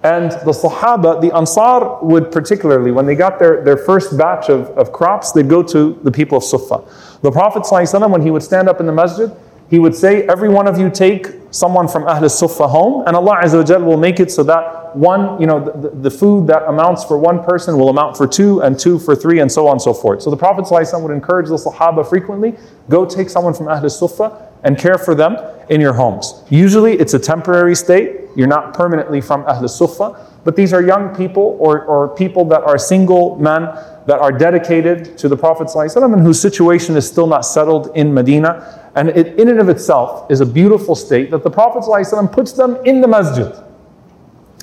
[0.05, 4.69] And the Sahaba, the Ansar would particularly, when they got their, their first batch of,
[4.79, 6.85] of crops, they'd go to the people of Sufa.
[7.23, 9.31] The Prophet, ﷺ, when he would stand up in the masjid,
[9.69, 13.41] he would say, Every one of you take someone from Ahl Sufa home, and Allah
[13.43, 17.19] Azza will make it so that one, you know, the, the, food that amounts for
[17.19, 19.93] one person will amount for two, and two for three, and so on and so
[19.93, 20.23] forth.
[20.23, 22.55] So the Prophet ﷺ would encourage the Sahaba frequently
[22.89, 25.37] go take someone from Ahl Sufa and care for them
[25.69, 26.43] in your homes.
[26.51, 31.15] Usually it's a temporary state, you're not permanently from Ahl Sufa, but these are young
[31.15, 33.63] people or, or people that are single men
[34.07, 38.15] that are dedicated to the Prophet ﷺ and whose situation is still not settled in
[38.15, 38.88] Medina.
[38.99, 42.51] And it, in and of itself, is a beautiful state that the Prophet ﷺ puts
[42.51, 43.55] them in the masjid.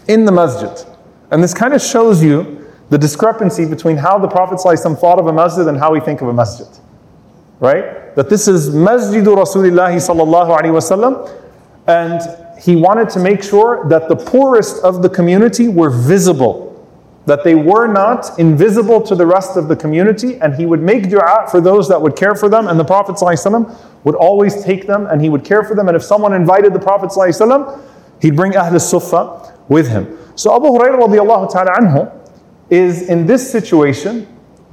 [0.09, 0.85] In the masjid.
[1.31, 5.27] And this kind of shows you the discrepancy between how the Prophet ﷺ thought of
[5.27, 6.67] a masjid and how we think of a masjid.
[7.61, 8.13] Right?
[8.17, 11.31] That this is Masjidu Rasulullah sallallahu alaihi wasallam,
[11.87, 12.19] and
[12.61, 16.64] he wanted to make sure that the poorest of the community were visible
[17.25, 21.09] that they were not invisible to the rest of the community, and he would make
[21.09, 24.85] dua for those that would care for them, and the Prophet ﷺ would always take
[24.85, 25.87] them and he would care for them.
[25.87, 27.81] And if someone invited the Prophet ﷺ,
[28.21, 30.17] he'd bring Ahl Sufa with him.
[30.35, 32.11] So Abu Hurairah radiallahu anhu
[32.69, 34.27] is in this situation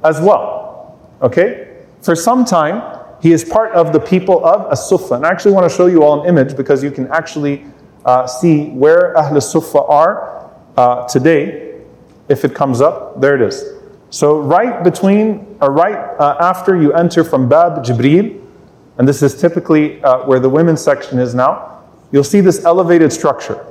[0.04, 1.00] as well.
[1.22, 1.78] Okay?
[2.02, 5.14] For some time, He is part of the people of As-Suffah.
[5.14, 7.64] And I actually want to show you all an image because you can actually
[8.04, 11.61] uh, see where Ahl Suffah are uh, today.
[12.32, 13.62] If it comes up, there it is.
[14.08, 18.42] So right between, or right uh, after you enter from Bab Jibril,
[18.96, 23.12] and this is typically uh, where the women's section is now, you'll see this elevated
[23.12, 23.66] structure.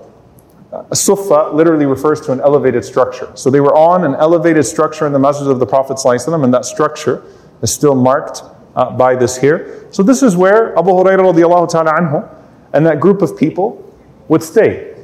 [0.92, 3.32] A sufa literally refers to an elevated structure.
[3.36, 6.66] So they were on an elevated structure in the masjid of the Prophet and that
[6.66, 7.24] structure
[7.62, 8.44] is still marked
[8.76, 9.88] uh, by this here.
[9.92, 12.38] So this is where Abu Hurairah ta'ala anhu
[12.74, 13.84] and that group of people
[14.28, 14.96] would stay.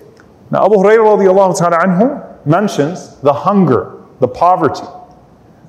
[0.51, 4.87] Now Abu Hurairah radiallahu ta'ala anhu mentions the hunger, the poverty.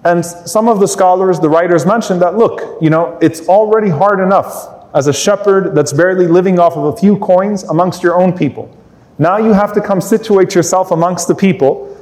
[0.04, 4.20] And some of the scholars, the writers mentioned that look, you know, it's already hard
[4.20, 8.32] enough as a shepherd that's barely living off of a few coins amongst your own
[8.32, 8.74] people.
[9.18, 11.94] Now you have to come situate yourself amongst the people.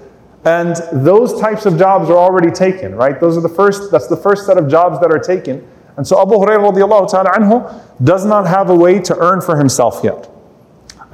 [0.44, 3.18] And those types of jobs are already taken, right?
[3.18, 5.66] Those are the first, that's the first set of jobs that are taken.
[5.96, 10.02] And so Abu Hurairah ta'ala anhu does not have a way to earn for himself
[10.04, 10.30] yet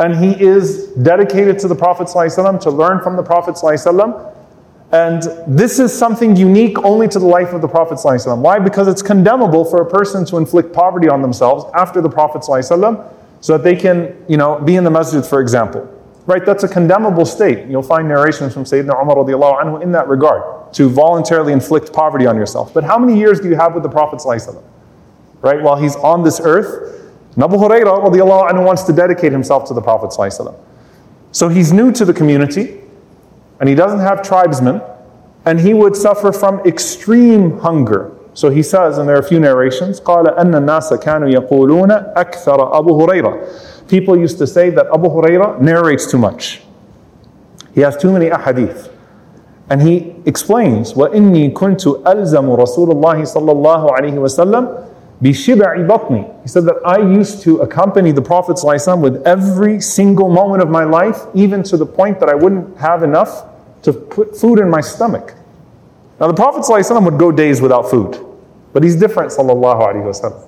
[0.02, 4.36] And he is dedicated to the Prophet ﷺ to learn from the Prophet ﷺ.
[4.92, 8.38] And this is something unique only to the life of the Prophet ﷺ.
[8.38, 8.60] Why?
[8.60, 13.13] Because it's condemnable for a person to inflict poverty on themselves after the Prophet ﷺ
[13.42, 15.94] so that they can, you know, be in the masjid, for example.
[16.26, 16.46] Right?
[16.46, 17.68] That's a condemnable state.
[17.68, 22.26] You'll find narrations from Sayyidina Umar radiallahu anhu in that regard, to voluntarily inflict poverty
[22.26, 22.74] on yourself.
[22.74, 24.62] But how many years do you have with the Prophet ﷺ?
[25.42, 25.62] Right?
[25.62, 27.01] While he's on this earth,
[27.40, 30.56] Abu Hurairah radiallahu anhu wants to dedicate himself to the Prophet ﷺ.
[31.32, 32.82] So he's new to the community,
[33.60, 34.82] and he doesn't have tribesmen,
[35.46, 38.12] and he would suffer from extreme hunger.
[38.34, 42.80] So he says, and there are a few narrations, قال أن الناس كانوا يقولون أكثر
[42.80, 43.88] أبو هريرة.
[43.88, 46.62] People used to say that Abu Hurairah narrates too much.
[47.74, 48.92] He has too many ahadith.
[49.70, 54.86] And he explains, وإني كنت ألزم رسول الله صلى الله عليه وسلم
[55.22, 56.42] بشبع بطني.
[56.44, 60.70] He said that I used to accompany the Prophet ﷺ with every single moment of
[60.70, 63.46] my life, even to the point that I wouldn't have enough
[63.82, 65.34] to put food in my stomach.
[66.20, 68.24] Now the Prophet ﷺ would go days without food,
[68.74, 70.48] but he's different sallallahu alaihi wasallam.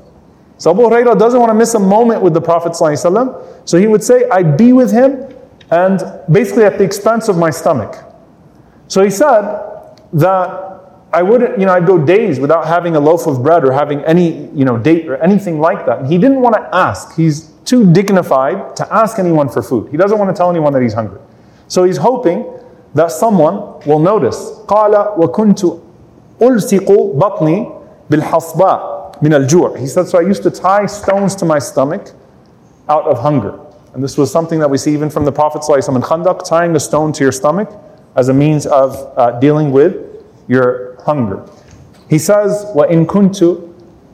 [0.58, 3.88] So Abu Hurairah doesn't want to miss a moment with the Prophet ﷺ, so he
[3.88, 5.34] would say, I'd be with him
[5.72, 7.96] and basically at the expense of my stomach.
[8.88, 9.42] So he said
[10.14, 10.63] that
[11.14, 14.04] I wouldn't, you know, I'd go days without having a loaf of bread or having
[14.06, 16.00] any, you know, date or anything like that.
[16.00, 17.16] And he didn't want to ask.
[17.16, 19.90] He's too dignified to ask anyone for food.
[19.90, 21.20] He doesn't want to tell anyone that he's hungry.
[21.68, 22.46] So he's hoping
[22.94, 24.52] that someone will notice.
[24.68, 25.80] قال وكنت
[26.42, 27.72] ألصق بطني
[28.10, 29.80] بالحصباء من الجوع.
[29.80, 32.12] He said, so I used to tie stones to my stomach
[32.88, 33.60] out of hunger.
[33.94, 36.76] And this was something that we see even from the Prophet ﷺ in Khandaq, tying
[36.76, 37.70] a stone to your stomach
[38.16, 41.46] as a means of uh, dealing with your hunger.
[42.10, 43.70] He says, وَإِن كُنتُ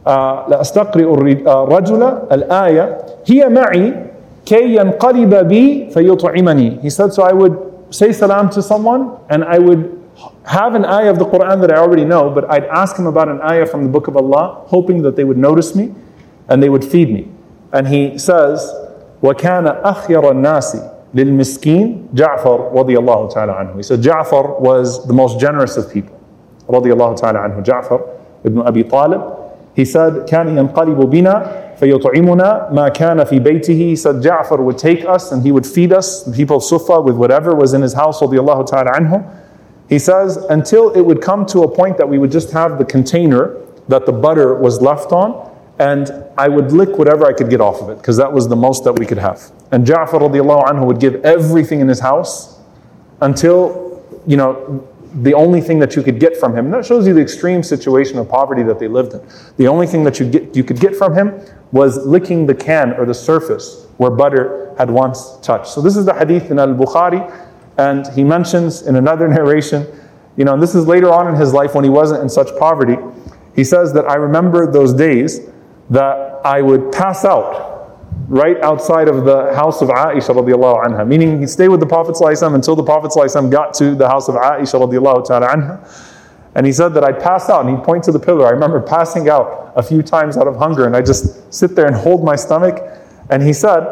[0.06, 4.06] لأستقرئ الرجل الآية هي معي
[4.45, 6.82] كي ينقلب بي فيطعمني.
[6.84, 7.58] He said, so I would
[7.89, 9.99] say salam to someone and I would
[10.45, 13.30] have an ayah of the Quran that I already know, but I'd ask him about
[13.30, 15.91] an ayah from the book of Allah, hoping that they would notice me
[16.49, 17.28] and they would feed me.
[17.73, 18.71] And he says,
[19.23, 23.75] وَكَانَ أَخْيَرَ النَّاسِ لِلْمِسْكِينِ جَعْفَرْ رضي الله تعالى عنه.
[23.75, 26.13] He said Ja'far was the most generous of people.
[26.69, 27.63] رضي الله تعالى عنه.
[27.63, 28.01] Ja'far
[28.43, 29.21] ibn Abi Talib.
[29.75, 33.75] He said, كان ينقلب بنا فيطعمنا ما كان في بيته.
[33.75, 37.01] He said Ja'far would take us and he would feed us, the people of Sufa,
[37.01, 39.41] with whatever was in his house, رضي الله تعالى عنه.
[39.89, 42.86] He says, until it would come to a point that we would just have the
[42.86, 47.62] container that the butter was left on, and I would lick whatever I could get
[47.62, 49.51] off of it, because that was the most that we could have.
[49.71, 52.60] And Ja'far radiallahu anhu would give everything in his house
[53.21, 56.66] until, you know, the only thing that you could get from him.
[56.66, 59.20] And that shows you the extreme situation of poverty that they lived in.
[59.57, 61.40] The only thing that you, get, you could get from him
[61.73, 65.68] was licking the can or the surface where butter had once touched.
[65.68, 67.31] So this is the hadith in Al-Bukhari,
[67.77, 69.87] and he mentions in another narration,
[70.37, 72.49] you know, and this is later on in his life when he wasn't in such
[72.59, 72.96] poverty.
[73.55, 75.40] He says that I remember those days
[75.90, 77.69] that I would pass out
[78.30, 82.16] right outside of the house of Aisha radiallahu anha, meaning he'd stay with the Prophet
[82.16, 86.11] ﷺ until the Prophet ﷺ got to the house of Aisha radiallahu ta'ala anha.
[86.55, 88.47] And he said that I'd pass out and he'd point to the pillar.
[88.47, 91.86] I remember passing out a few times out of hunger and I just sit there
[91.86, 92.80] and hold my stomach.
[93.30, 93.84] And he said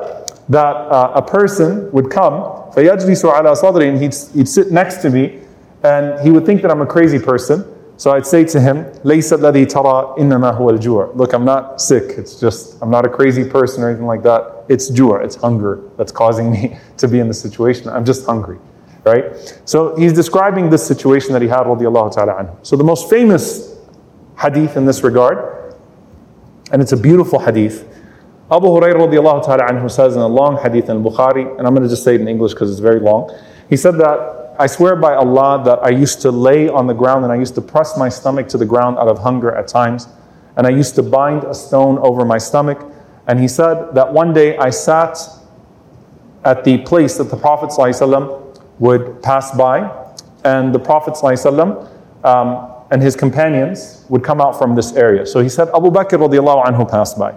[0.49, 2.33] that uh, a person would come,
[2.73, 5.41] فَيَجْلِسُ عَلَى صَدْرِي and he'd, he'd sit next to me
[5.83, 7.65] and he would think that I'm a crazy person.
[7.97, 12.17] So I'd say to him, لَيْسَ الَّذِي تَرَى إِنَّمَا هُوَ الْجُوعِ Look, I'm not sick.
[12.17, 14.65] It's just, I'm not a crazy person or anything like that.
[14.67, 17.89] It's jua, it's hunger that's causing me to be in this situation.
[17.89, 18.57] I'm just hungry,
[19.03, 19.61] right?
[19.65, 22.65] So he's describing this situation that he had, radiallahu ta'ala anhu.
[22.65, 23.77] So the most famous
[24.37, 25.63] hadith in this regard
[26.73, 27.87] And it's a beautiful hadith.
[28.51, 31.83] Abu Hurairah radiallahu ta'ala anhu says in a long hadith in Bukhari, and I'm going
[31.83, 33.29] to just say it in English because it's very long.
[33.69, 37.24] He said that, I swear by Allah that I used to lay on the ground
[37.24, 40.08] and I used to press my stomach to the ground out of hunger at times.
[40.56, 42.84] And I used to bind a stone over my stomach.
[43.28, 45.16] And he said that one day I sat
[46.44, 49.90] at the place that the Prophet ﷺ would pass by,
[50.44, 55.26] and the Prophet ﷺ, um, and his companions would come out from this area.
[55.26, 57.34] So he said, Abu Bakr anhu passed by.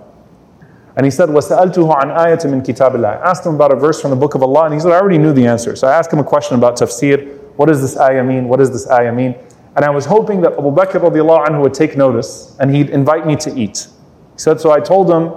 [0.96, 4.00] And he said, وَسَأَلْتُهُ عَنْ آيَةٍ مِّن كِتَابِ اللَّهِ I asked him about a verse
[4.00, 5.76] from the book of Allah, and he said, I already knew the answer.
[5.76, 7.36] So I asked him a question about tafsir.
[7.56, 8.48] What does this ayah mean?
[8.48, 9.34] What does this ayah mean?
[9.76, 13.26] And I was hoping that Abu Bakr radiallahu anhu would take notice, and he'd invite
[13.26, 13.88] me to eat.
[14.32, 15.34] He said, so I told him,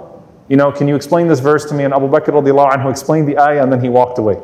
[0.48, 1.84] you know, can you explain this verse to me?
[1.84, 4.38] And Abu Bakr radiallahu anhu explained the ayah, and then he walked away.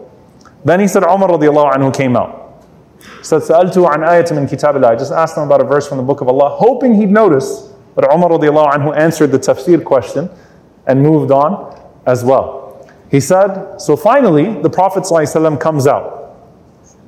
[0.67, 2.63] Then he said, Umar radiallahu anhu came out.
[2.99, 4.91] He said, سألته عن آية من كتاب الله.
[4.93, 7.73] I just asked him about a verse from the book of Allah, hoping he'd notice.
[7.95, 10.29] But Umar radiallahu anhu answered the tafsir question
[10.87, 12.89] and moved on as well.
[13.11, 16.37] He said, so finally, the Prophet ﷺ comes out.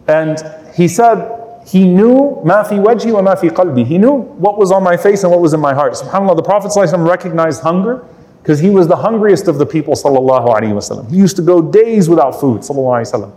[0.07, 0.39] And
[0.75, 3.85] he said, he knew ma fi wajhi wa ma fi qalbi.
[3.85, 5.93] He knew what was on my face and what was in my heart.
[5.95, 8.07] SubhanAllah, the Prophet ﷺ recognized hunger
[8.43, 11.11] because he was the hungriest of the people, sallallahu alaihi wasallam.
[11.11, 13.33] He used to go days without food, sallallahu alaihi wasallam.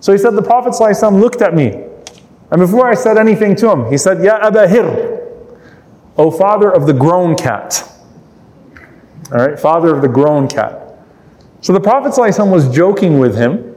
[0.00, 1.84] So he said, the Prophet ﷺ looked at me.
[2.50, 5.18] And before I said anything to him, he said, Ya Aba Hir,
[6.18, 7.88] O father of the grown cat.
[9.32, 10.98] All right, father of the grown cat.
[11.60, 13.74] So the Prophet ﷺ was joking with him.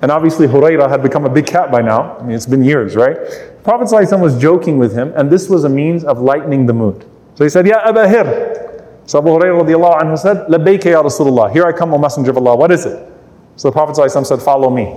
[0.00, 2.16] And obviously, Huraira had become a big cat by now.
[2.18, 3.16] I mean, it's been years, right?
[3.16, 6.72] The Prophet ﷺ was joking with him, and this was a means of lightening the
[6.72, 7.04] mood.
[7.34, 8.84] So he said, Ya Aba Hir.
[9.06, 11.52] So Abu Hurairah radiallahu anhu said, Labbayka ya Rasulullah.
[11.52, 12.56] Here I come, O Messenger of Allah.
[12.56, 13.12] What is it?
[13.56, 14.96] So the Prophet ﷺ said, Follow me.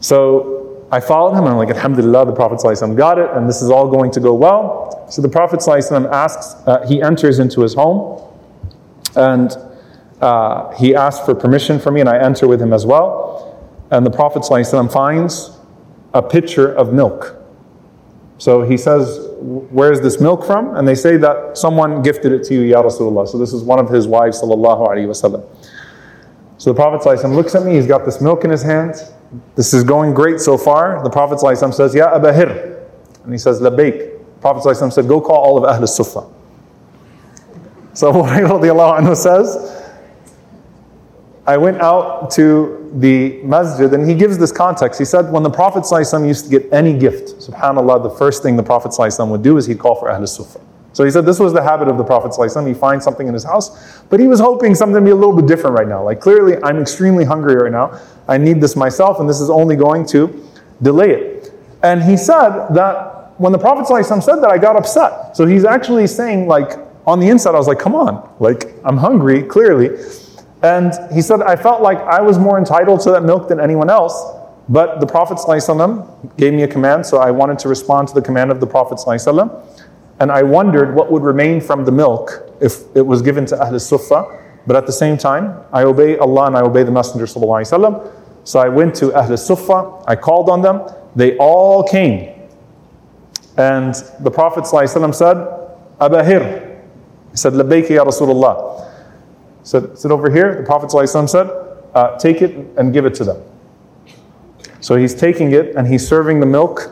[0.00, 3.62] So I followed him, and I'm like, Alhamdulillah, the Prophet ﷺ got it, and this
[3.62, 5.06] is all going to go well.
[5.10, 8.22] So the Prophet ﷺ asks, uh, he enters into his home,
[9.16, 9.56] and
[10.20, 13.58] uh, he asks for permission for me, and I enter with him as well.
[13.90, 15.58] And the Prophet ﷺ finds
[16.12, 17.36] a pitcher of milk.
[18.36, 20.76] So he says, Where's this milk from?
[20.76, 23.26] And they say that someone gifted it to you, Ya Rasulullah.
[23.26, 25.44] So this is one of his wives, sallallahu alayhi wasallam.
[26.58, 28.94] So the Prophet ﷺ looks at me, he's got this milk in his hand.
[29.56, 31.02] This is going great so far.
[31.02, 32.86] The Prophet ﷺ says, Ya Abahir.
[33.24, 34.18] And he says, Labaik.
[34.18, 36.28] The Prophet ﷺ said, Go call all of Ahl Sufa.
[37.94, 39.82] So Abu Hurairah says,
[41.46, 44.98] I went out to the masjid and he gives this context.
[44.98, 48.56] He said, when the Prophet ﷺ used to get any gift, subhanAllah, the first thing
[48.56, 50.60] the Prophet ﷺ would do is he'd call for Ahl Sufa.
[50.97, 52.33] So he said this was the habit of the Prophet.
[52.65, 55.35] He finds something in his house, but he was hoping something to be a little
[55.35, 56.03] bit different right now.
[56.03, 58.01] Like, clearly, I'm extremely hungry right now.
[58.27, 60.43] I need this myself, and this is only going to
[60.81, 61.53] delay it.
[61.83, 65.37] And he said that when the Prophet said that, I got upset.
[65.37, 68.97] So he's actually saying, like, on the inside, I was like, come on, like, I'm
[68.97, 70.03] hungry, clearly.
[70.63, 73.91] And he said, I felt like I was more entitled to that milk than anyone
[73.91, 74.19] else,
[74.67, 78.21] but the Prophet ﷺ gave me a command, so I wanted to respond to the
[78.23, 78.97] command of the Prophet.
[78.97, 79.85] ﷺ
[80.19, 83.79] and I wondered what would remain from the milk if it was given to Ahl
[83.79, 84.43] Sufa.
[84.65, 87.27] But at the same time, I obey Allah and I obey the Messenger.
[87.27, 90.81] So I went to Ahl Sufa, I called on them,
[91.15, 92.33] they all came.
[93.57, 95.37] And the Prophet ﷺ said,
[95.99, 96.79] Abahir.
[97.31, 98.87] He said, Labbayka ya Rasulullah.
[99.63, 100.57] Said, sit over here.
[100.59, 101.47] The Prophet ﷺ said,
[101.95, 103.41] uh, Take it and give it to them.
[104.79, 106.91] So he's taking it and he's serving the milk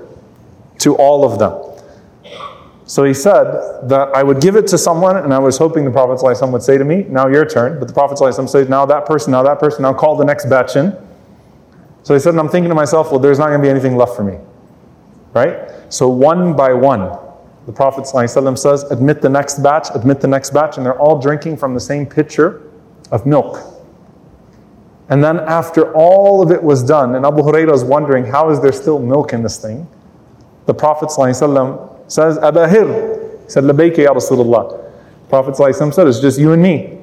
[0.79, 1.74] to all of them.
[2.90, 5.92] So he said that I would give it to someone, and I was hoping the
[5.92, 7.78] Prophet ﷺ would say to me, Now your turn.
[7.78, 10.46] But the Prophet ﷺ said, Now that person, now that person, now call the next
[10.50, 10.96] batch in.
[12.02, 13.96] So he said, and I'm thinking to myself, Well, there's not going to be anything
[13.96, 14.38] left for me.
[15.34, 15.70] Right?
[15.88, 17.16] So one by one,
[17.66, 21.20] the Prophet ﷺ says, Admit the next batch, admit the next batch, and they're all
[21.20, 22.62] drinking from the same pitcher
[23.12, 23.60] of milk.
[25.10, 28.60] And then after all of it was done, and Abu Hurairah is wondering, how is
[28.60, 29.86] there still milk in this thing?
[30.66, 33.43] The Prophet ﷺ says, Abahir.
[33.43, 34.91] He said, Labayka ya Rasulullah.
[35.29, 36.99] Prophet said, It's just you and me.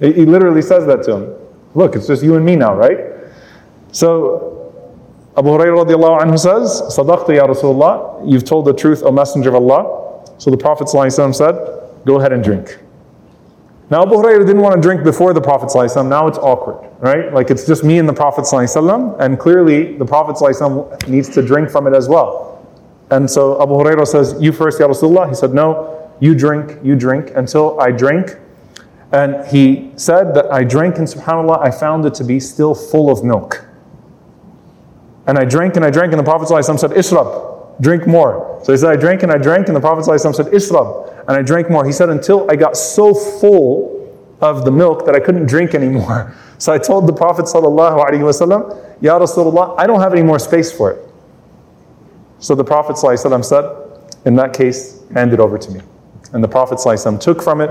[0.00, 1.34] He literally says that to him.
[1.74, 2.98] Look, it's just you and me now, right?
[3.92, 4.54] So
[5.36, 10.24] Abu Hurairah anhu says, Sadaqta ya Rasulullah, you've told the truth, O Messenger of Allah.
[10.38, 11.54] So the Prophet said,
[12.04, 12.78] Go ahead and drink.
[13.90, 15.70] Now Abu Hurairah didn't want to drink before the Prophet
[16.08, 17.32] now it's awkward, right?
[17.32, 21.86] Like it's just me and the Prophet and clearly the Prophet needs to drink from
[21.86, 22.53] it as well.
[23.10, 26.96] And so Abu Hurairah says, "You first, Ya Rasulullah." He said, "No, you drink, you
[26.96, 28.38] drink." Until I drank,
[29.12, 33.10] and he said that I drank, and Subhanallah, I found it to be still full
[33.10, 33.64] of milk.
[35.26, 38.72] And I drank and I drank, and the Prophet ﷺ said, "Ishrab, drink more." So
[38.72, 41.42] he said, "I drank and I drank, and the Prophet ﷺ said, "Ishrab." and I
[41.42, 41.84] drank more.
[41.84, 46.34] He said, until I got so full of the milk that I couldn't drink anymore.
[46.56, 50.92] So I told the Prophet wasallam, Ya Rasulullah, I don't have any more space for
[50.92, 51.03] it.
[52.43, 53.65] So the Prophet ﷺ said,
[54.25, 55.81] in that case, hand it over to me.
[56.33, 57.69] And the Prophet ﷺ took from it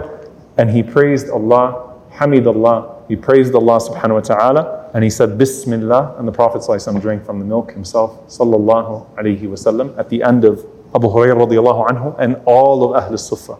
[0.56, 5.38] and he praised Allah, Hamid Allah, he praised Allah subhanahu wa ta'ala, and he said
[5.38, 10.22] Bismillah, and the Prophet ﷺ drank from the milk himself, sallallahu alayhi wasallam, at the
[10.22, 13.56] end of Abu Hurairah radiallahu anhu, and all of Ahl Sufa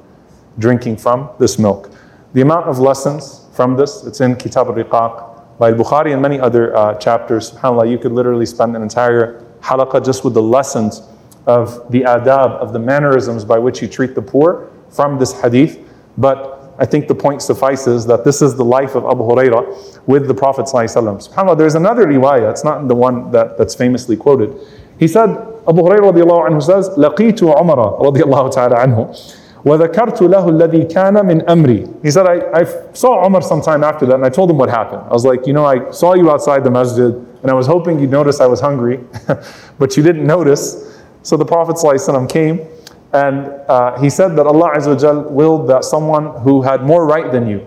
[0.59, 1.91] drinking from this milk.
[2.34, 6.76] The amount of lessons from this, it's in Kitab al-Riqaq by Bukhari and many other
[6.76, 7.53] uh, chapters.
[7.53, 11.03] SubhanAllah, you could literally spend an entire halaqah just with the lessons
[11.47, 15.78] of the adab, of the mannerisms by which you treat the poor from this hadith.
[16.16, 20.28] But I think the point suffices that this is the life of Abu Hurairah with
[20.28, 20.66] the Prophet.
[20.66, 24.55] SubhanAllah, there's another riwayah, it's not the one that, that's famously quoted.
[24.99, 29.16] He said, Abu Hurairah radiallahu anhu says, لقيت عمر رضي الله تعالى عنه
[29.64, 32.03] وذكرت له الذي كان من أمري.
[32.03, 35.03] He said, I, I saw Umar sometime after that and I told him what happened.
[35.09, 37.99] I was like, you know, I saw you outside the masjid and I was hoping
[37.99, 39.01] you'd notice I was hungry,
[39.78, 40.97] but you didn't notice.
[41.22, 42.66] So the Prophet ﷺ came
[43.12, 47.49] and uh, he said that Allah Azza willed that someone who had more right than
[47.49, 47.66] you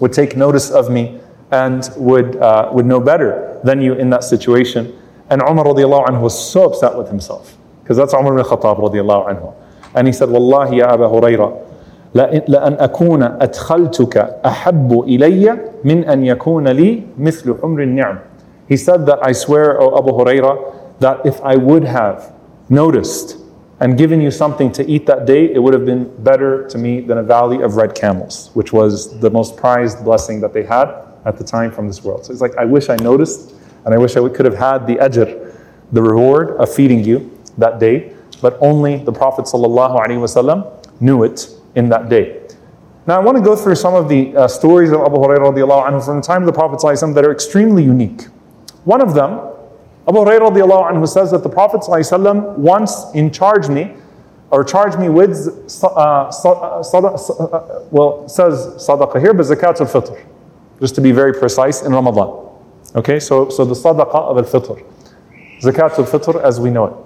[0.00, 1.20] would take notice of me
[1.50, 4.98] and would, uh, would know better than you in that situation.
[5.30, 9.28] And Umar radiallahu anhu was so upset with himself because that's Umar ibn Khattab radiallahu
[9.28, 9.54] anhu.
[9.96, 11.68] And he said, Wallahi ya Abu Huraira,
[12.14, 18.18] لأن أكون أدخلتك أحب إلي من أن يكون لي مثل حمر النعم.
[18.68, 22.32] He said that I swear, O Abu Huraira, that if I would have
[22.68, 23.38] noticed
[23.80, 27.00] and given you something to eat that day, it would have been better to me
[27.00, 30.88] than a valley of red camels, which was the most prized blessing that they had
[31.24, 32.24] at the time from this world.
[32.24, 34.96] So it's like, I wish I noticed, and I wish I could have had the
[34.96, 35.54] ajr,
[35.90, 41.88] the reward of feeding you that day, but only the Prophet ﷺ knew it in
[41.88, 42.40] that day.
[43.06, 46.16] Now, I want to go through some of the uh, stories of Abu Hurairah from
[46.16, 48.26] the time of the Prophet ﷺ that are extremely unique.
[48.84, 49.52] One of them
[50.08, 53.94] Abu Hurairah anhu says that the Prophet ﷺ once in charged me,
[54.50, 55.48] or charged me with,
[55.82, 60.26] uh, uh, uh, well, says sadaqah here, but zakat al-fitr,
[60.80, 62.48] just to be very precise, in Ramadan.
[62.96, 64.84] Okay, so, so the sadaqah of al-fitr.
[65.60, 66.86] Zakat al-fitr as we know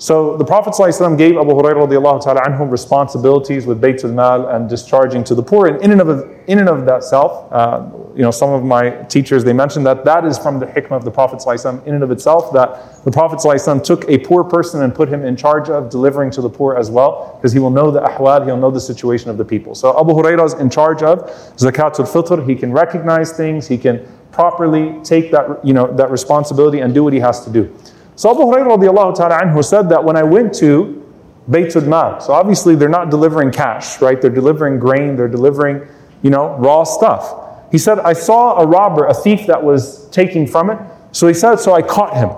[0.00, 5.24] So the Prophet ﷺ gave Abu Hurairah ta'ala anhu responsibilities with Bayt al-Mal and discharging
[5.24, 5.68] to the poor.
[5.68, 8.90] And in and of, in and of that self, uh, you know, some of my
[9.04, 12.04] teachers, they mentioned that that is from the hikmah of the Prophet ﷺ in and
[12.04, 15.70] of itself, that the Prophet ﷺ took a poor person and put him in charge
[15.70, 18.70] of delivering to the poor as well, because he will know the ahwal, he'll know
[18.70, 19.74] the situation of the people.
[19.74, 21.20] So Abu Hurairah is in charge of
[21.56, 22.46] zakat al-fitr.
[22.46, 27.02] He can recognize things, he can properly take that, you know, that responsibility and do
[27.02, 27.74] what he has to do.
[28.21, 31.03] So Abu Hurairah said that when I went to
[31.49, 34.21] Baytul Mal, so obviously they're not delivering cash, right?
[34.21, 35.87] They're delivering grain, they're delivering,
[36.21, 37.71] you know, raw stuff.
[37.71, 40.77] He said, I saw a robber, a thief that was taking from it.
[41.13, 42.29] So he said, so I caught him.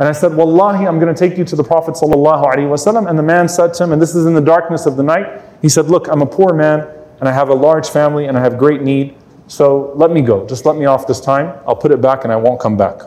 [0.00, 3.08] And I said, Wallahi, I'm going to take you to the Prophet ﷺ.
[3.08, 5.40] And the man said to him, and this is in the darkness of the night,
[5.62, 6.80] he said, Look, I'm a poor man,
[7.20, 9.14] and I have a large family, and I have great need.
[9.46, 10.44] So let me go.
[10.48, 11.56] Just let me off this time.
[11.64, 13.02] I'll put it back, and I won't come back.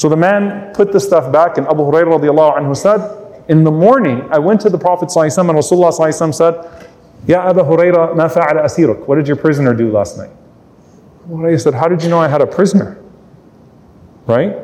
[0.00, 3.70] So the man put the stuff back, and Abu Hurairah radiallahu anhu said, In the
[3.70, 6.54] morning, I went to the Prophet and Rasulullah said,
[7.26, 9.06] Ya Abu Hurairah, ma fa'ala asiruk?
[9.06, 10.30] What did your prisoner do last night?
[11.26, 12.98] Abu Hurairah said, How did you know I had a prisoner?
[14.24, 14.56] Right?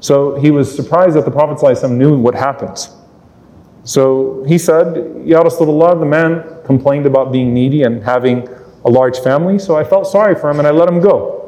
[0.00, 2.84] So he was surprised that the Prophet knew what happened.
[3.84, 8.48] So he said, Ya Rasulullah, the man complained about being needy and having
[8.84, 11.45] a large family, so I felt sorry for him and I let him go.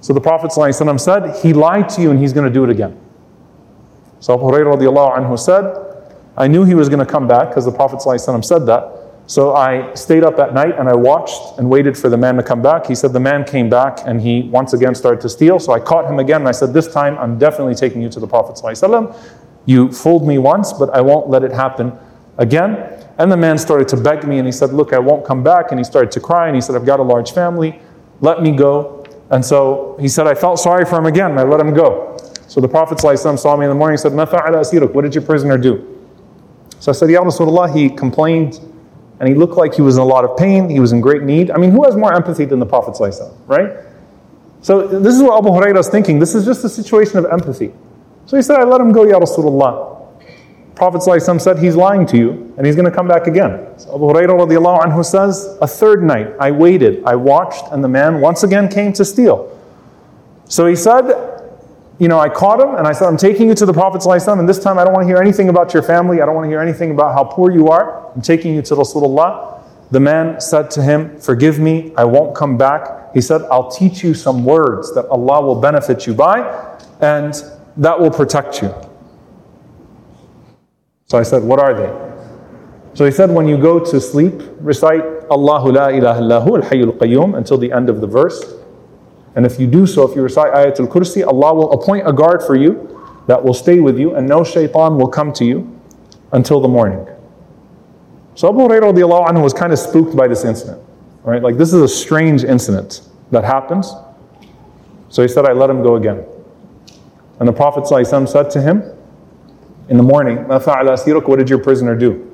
[0.00, 2.70] So the Prophet ﷺ said, He lied to you and he's going to do it
[2.70, 2.98] again.
[4.20, 5.86] So Abu Hurairah anhu said,
[6.36, 8.92] I knew he was going to come back because the Prophet ﷺ said that.
[9.26, 12.42] So I stayed up at night and I watched and waited for the man to
[12.42, 12.86] come back.
[12.86, 15.58] He said the man came back and he once again started to steal.
[15.58, 18.20] So I caught him again and I said, This time I'm definitely taking you to
[18.20, 18.56] the Prophet.
[18.62, 19.16] ﷺ.
[19.64, 21.92] You fooled me once, but I won't let it happen
[22.38, 22.92] again.
[23.18, 25.72] And the man started to beg me and he said, Look, I won't come back.
[25.72, 27.80] And he started to cry and he said, I've got a large family.
[28.20, 28.99] Let me go.
[29.31, 32.17] And so he said, I felt sorry for him again, and I let him go.
[32.47, 34.13] So the Prophet ﷺ saw me in the morning and said,
[34.93, 35.87] What did your prisoner do?
[36.79, 38.59] So I said, Ya Rasulullah, he complained
[39.21, 41.21] and he looked like he was in a lot of pain, he was in great
[41.21, 41.51] need.
[41.51, 43.85] I mean, who has more empathy than the Prophet ﷺ, right?
[44.61, 46.17] So this is what Abu Hurairah is thinking.
[46.19, 47.71] This is just a situation of empathy.
[48.25, 49.90] So he said, I let him go, Ya Rasulullah.
[50.81, 53.67] Prophet ﷺ said, He's lying to you and he's going to come back again.
[53.77, 58.19] So Abu Hurairah anhu says, A third night, I waited, I watched, and the man
[58.19, 59.55] once again came to steal.
[60.45, 61.03] So he said,
[61.99, 64.39] you know, I caught him and I said, I'm taking you to the Prophet ﷺ,
[64.39, 66.19] and this time I don't want to hear anything about your family.
[66.19, 68.11] I don't want to hear anything about how poor you are.
[68.15, 69.61] I'm taking you to Rasulullah.
[69.91, 73.13] The man said to him, Forgive me, I won't come back.
[73.13, 76.39] He said, I'll teach you some words that Allah will benefit you by,
[77.01, 77.35] and
[77.77, 78.73] that will protect you.
[81.11, 81.91] So I said, What are they?
[82.93, 84.31] So he said, When you go to sleep,
[84.61, 88.41] recite Allahu la ilaha illahu al hayyul qayyum until the end of the verse.
[89.35, 92.41] And if you do so, if you recite Ayatul Kursi, Allah will appoint a guard
[92.41, 92.97] for you
[93.27, 95.77] that will stay with you, and no shaitan will come to you
[96.31, 97.05] until the morning.
[98.35, 100.81] So Abu Hurairah was kind of spooked by this incident.
[101.23, 101.43] Right?
[101.43, 103.01] Like this is a strange incident
[103.31, 103.91] that happens.
[105.09, 106.23] So he said, I let him go again.
[107.41, 109.00] And the Prophet ﷺ said to him
[109.91, 112.33] in the morning, What did your prisoner do?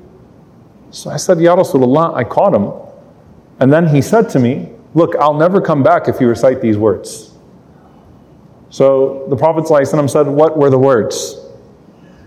[0.92, 2.72] So I said, Ya Rasulullah, I caught him.
[3.58, 6.78] And then he said to me, Look, I'll never come back if you recite these
[6.78, 7.34] words.
[8.70, 11.36] So the Prophet ﷺ said, What were the words?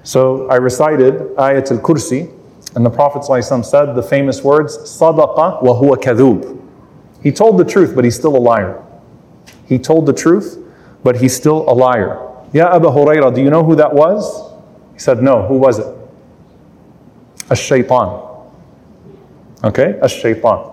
[0.04, 2.30] So I recited Ayat al Kursi,
[2.76, 6.60] and the Prophet ﷺ said the famous words, Sadaqa wa huwa kadhub.
[7.24, 8.84] He told the truth, but he's still a liar.
[9.66, 10.58] He told the truth,
[11.04, 12.20] but he's still a liar.
[12.52, 14.51] Ya Abu Hurairah, do you know who that was?
[15.01, 15.47] He said, No.
[15.47, 15.87] Who was it?
[17.51, 18.23] A shaitan.
[19.65, 19.99] Okay?
[20.01, 20.73] A shaitan.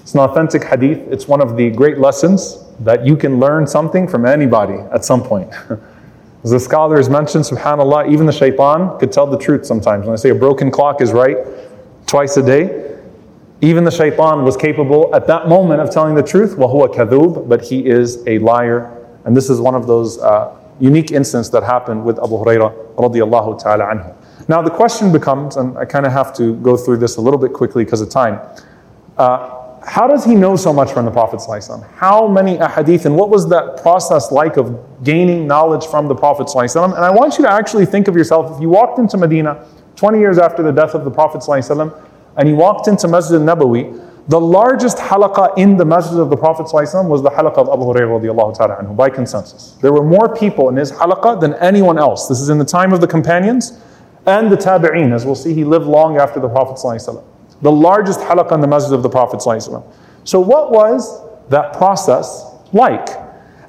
[0.00, 1.06] It's an authentic hadith.
[1.12, 5.22] It's one of the great lessons that you can learn something from anybody at some
[5.22, 5.52] point.
[6.44, 10.06] As the scholars mentioned, subhanAllah, even the shaitan could tell the truth sometimes.
[10.06, 11.36] When I say a broken clock is right
[12.06, 12.98] twice a day,
[13.60, 17.62] even the shaitan was capable at that moment of telling the truth, وَهُوَ كَذُوب, but
[17.62, 18.90] he is a liar.
[19.24, 23.61] And this is one of those uh, unique instance that happened with Abu Hurairah radiallahu
[23.61, 24.15] ta'ala anhu.
[24.47, 27.39] Now the question becomes, and I kind of have to go through this a little
[27.39, 28.39] bit quickly because of time.
[29.17, 29.57] Uh,
[29.87, 31.41] how does he know so much from the Prophet?
[31.95, 36.51] How many ahadith and what was that process like of gaining knowledge from the Prophet?
[36.53, 39.65] And I want you to actually think of yourself if you walked into Medina
[39.95, 41.43] 20 years after the death of the Prophet
[42.37, 46.63] and you walked into Masjid Nabawi, the largest halaqah in the Masjid of the Prophet
[46.73, 49.77] was the halaqah of Abu Hurairah by consensus.
[49.81, 52.27] There were more people in his halaqah than anyone else.
[52.27, 53.79] This is in the time of the companions
[54.25, 55.13] and the tabi'een.
[55.13, 56.77] As we'll see, he lived long after the Prophet
[57.61, 59.41] the largest halaqah in the masjid of the Prophet.
[59.41, 63.07] So, what was that process like?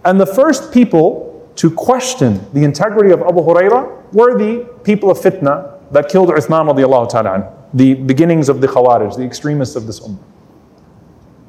[0.04, 5.18] And the first people to question the integrity of Abu Hurairah were the people of
[5.18, 10.18] fitna that killed Uthman radiallahu the beginnings of the Khawarij, the extremists of this ummah.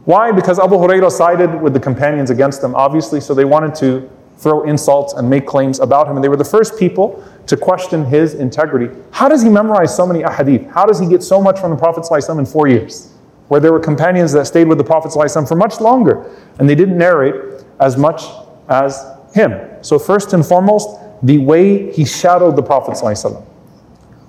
[0.08, 0.32] Why?
[0.32, 4.64] Because Abu Hurairah sided with the companions against them, obviously, so they wanted to throw
[4.64, 6.16] insults and make claims about him.
[6.16, 8.94] And they were the first people to question his integrity.
[9.12, 10.70] How does he memorize so many ahadith?
[10.70, 13.14] How does he get so much from the Prophet ﷺ in four years?
[13.48, 16.74] Where there were companions that stayed with the Prophet ﷺ for much longer and they
[16.74, 18.24] didn't narrate as much
[18.68, 19.52] as him.
[19.82, 22.94] So, first and foremost, the way he shadowed the Prophet.
[22.94, 23.44] ﷺ.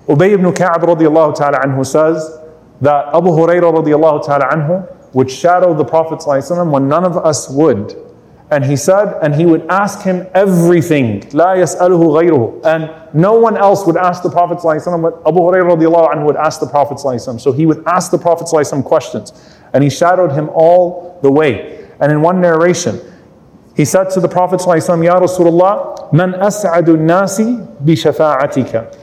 [0.08, 2.38] Ubay ibn Ka'ab radiallahu ta'ala anhu says
[2.80, 7.48] that Abu Hurairah radiallahu ta'ala anhu would shadow the Prophet ﷺ when none of us
[7.48, 7.96] would.
[8.50, 11.20] And he said, and he would ask him everything.
[11.32, 12.64] لا يسأله غيره.
[12.64, 16.36] And no one else would ask the Prophet ﷺ what Abu Hurairah radiallahu anhu would
[16.36, 17.40] ask the Prophet ﷺ.
[17.40, 19.32] So he would ask the Prophet ﷺ questions.
[19.72, 21.88] And he shadowed him all the way.
[21.98, 23.00] And in one narration,
[23.74, 28.96] he said to the Prophet ﷺ, Ya Rasulullah, Man as'adu nasi bi shafa'atika.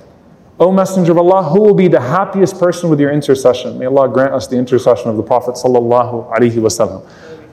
[0.59, 3.79] O Messenger of Allah, who will be the happiest person with your intercession?
[3.79, 7.03] May Allah grant us the intercession of the Prophet sallallahu alaihi wasallam.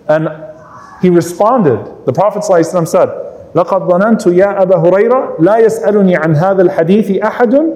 [0.08, 0.28] And
[1.00, 3.08] he responded, the Prophet ﷺ said,
[3.54, 7.74] لقد ظننت يا أبا هريرة لا يسألني عن هذا الحديث أحد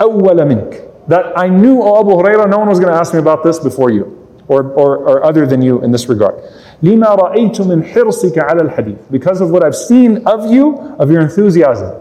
[0.00, 0.82] أول منك.
[1.08, 3.58] That I knew, O Abu Hurairah, no one was going to ask me about this
[3.58, 6.34] before you, or, or, or other than you in this regard.
[6.82, 8.96] لما رأيت من حرصك على الحديث.
[9.10, 11.94] Because of what I've seen of you, of your enthusiasm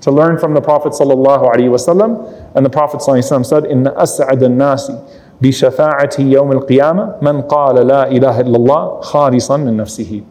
[0.00, 2.52] to learn from the Prophet sallallahu alaihi wasallam.
[2.54, 4.92] And the Prophet sallallahu alaihi wasallam said, إن أسعد الناس
[5.40, 10.24] بشفاعة يوم القيامة من قال لا إله إلا الله خالصا من نفسه.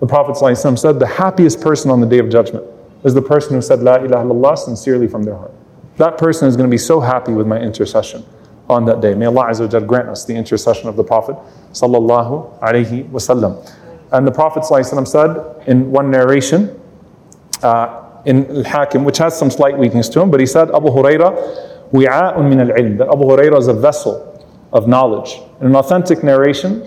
[0.00, 2.64] The Prophet ﷺ said, the happiest person on the day of judgment
[3.04, 5.52] is the person who said La ilaha illallah sincerely from their heart.
[5.98, 8.24] That person is going to be so happy with my intercession
[8.70, 9.14] on that day.
[9.14, 11.36] May Allah Azza grant us the intercession of the Prophet
[11.72, 13.70] sallallahu alaihi wasallam.
[14.12, 16.80] And the Prophet ﷺ said in one narration,
[17.62, 21.91] uh, in Al-Hakim, which has some slight weakness to him, but he said Abu Huraira,
[21.91, 24.31] wi'a'un min al-ilm, that Abu Huraira is a vessel
[24.73, 25.39] of knowledge.
[25.61, 26.81] In an authentic narration,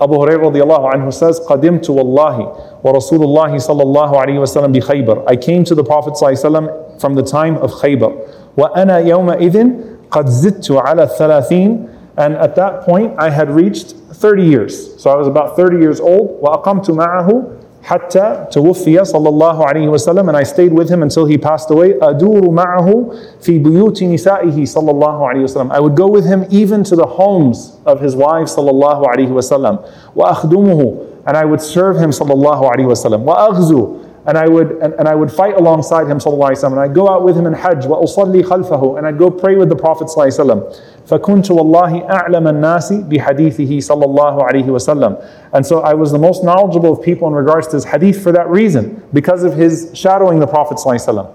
[0.00, 2.44] Abu Huraira radiallahu anhu says, قَدِمْتُ Allahi
[2.82, 7.22] wa اللَّهِ صَلَّى اللَّهُ عَلَيْهِ bi Khaybar." I came to the Prophet وسلم, from the
[7.22, 8.10] time of Khaybar.
[8.56, 15.00] وَأَنَا idin qad zittu ala thalathin, And at that point, I had reached 30 years.
[15.00, 16.42] So I was about 30 years old.
[16.42, 17.61] وَأَقَمْتُ ma'ahu.
[17.83, 21.95] حتى توفي صلى الله عليه وسلم and I stayed with him until he passed away
[22.01, 23.05] أدور معه
[23.41, 27.05] في بيوت نسائه صلى الله عليه وسلم I would go with him even to the
[27.07, 29.77] homes of his wives صلى الله عليه وسلم
[30.15, 30.93] وأخدمه
[31.27, 33.87] and I would serve him صلى الله عليه وسلم وأغزو
[34.27, 36.79] and I would and, and I would fight alongside him صلى الله عليه وسلم and
[36.81, 39.75] I'd go out with him in Hajj وأصلي خلفه and I'd go pray with the
[39.75, 40.63] Prophet صلى الله عليه وسلم
[41.07, 45.17] فكنت والله أعلم الناس بحديثه صلى الله عليه وسلم
[45.53, 48.33] and so I was the most knowledgeable of people in regards to his hadith for
[48.33, 51.27] that reason because of his shadowing the Prophet صلى الله عليه وسلم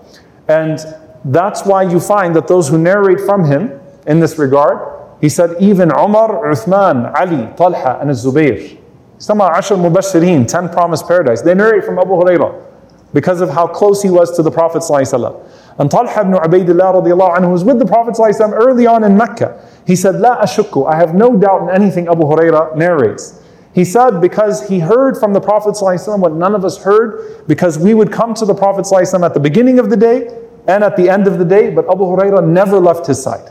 [0.48, 0.94] and
[1.32, 5.54] that's why you find that those who narrate from him in this regard he said
[5.60, 8.76] even Umar, Uthman, Ali, Talha and Zubayr
[9.16, 12.65] some are Ashar Mubashirin, 10 promised paradise they narrate from Abu Hurairah
[13.16, 15.48] because of how close he was to the Prophet ﷺ.
[15.78, 19.66] And Talha ibn Ubaidullah radiallahu anhu was with the Prophet ﷺ early on in Mecca.
[19.86, 23.40] He said, La ashukku, I have no doubt in anything Abu Huraira narrates.
[23.74, 27.78] He said because he heard from the Prophet ﷺ what none of us heard, because
[27.78, 30.28] we would come to the Prophet ﷺ at the beginning of the day
[30.68, 33.50] and at the end of the day, but Abu Huraira never left his side.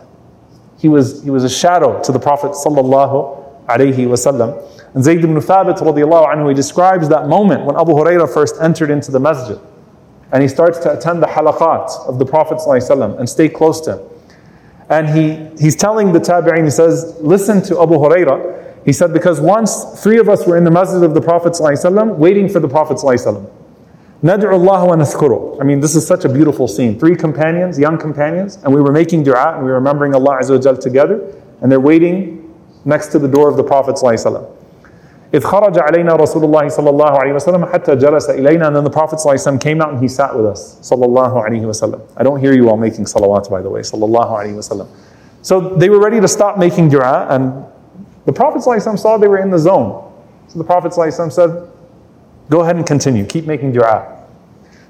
[0.78, 4.60] He was, he was a shadow to the Prophet sallallahu alaihi wasallam.
[4.96, 8.90] And Zayd ibn Thabit radiallahu anhu, he describes that moment when Abu Huraira first entered
[8.90, 9.60] into the masjid.
[10.32, 13.98] And he starts to attend the halaqat of the Prophet ﷺ and stay close to
[13.98, 14.08] him.
[14.90, 18.84] And he, he's telling the tabi'in, he says, listen to Abu Huraira.
[18.86, 22.18] He said, because once three of us were in the masjid of the Prophet ﷺ
[22.18, 23.50] waiting for the Prophet ﷺ.
[24.24, 25.60] Nad'u Allah wa nathkuru.
[25.60, 27.00] I mean, this is such a beautiful scene.
[27.00, 30.64] Three companions, young companions, and we were making dua and we were remembering Allah Azza
[30.64, 32.54] wa together, and they're waiting
[32.86, 34.55] next to the door of the Prophet ﷺ.
[35.34, 38.90] إذ خرج علينا رسول الله صلى الله عليه وسلم حتى جلس إلينا and then the
[38.90, 41.66] Prophet صلى الله عليه وسلم came out and he sat with us صلى الله عليه
[41.66, 44.88] وسلم I don't hear you all making salawat by the way صلى الله عليه وسلم
[45.42, 47.64] So they were ready to stop making dua and
[48.26, 50.12] the Prophet صلى الله عليه وسلم saw they were in the zone
[50.50, 51.70] So the Prophet صلى الله عليه وسلم said
[52.50, 54.26] go ahead and continue keep making dua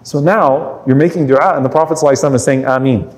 [0.02, 3.14] So now you're making dua and the Prophet صلى الله عليه وسلم is saying Ameen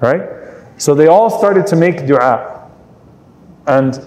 [0.00, 0.28] Right?
[0.76, 2.68] So they all started to make dua
[3.66, 3.98] and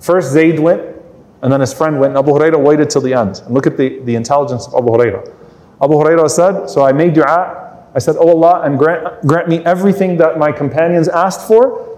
[0.00, 0.92] first Zayd went
[1.41, 3.41] and then his friend went, Abu Hurairah waited till the end.
[3.45, 5.33] And look at the, the intelligence of Abu Hurairah.
[5.81, 7.85] Abu Hurairah said, So I made dua.
[7.93, 11.95] I said, Oh Allah, and grant, grant me everything that my companions asked for,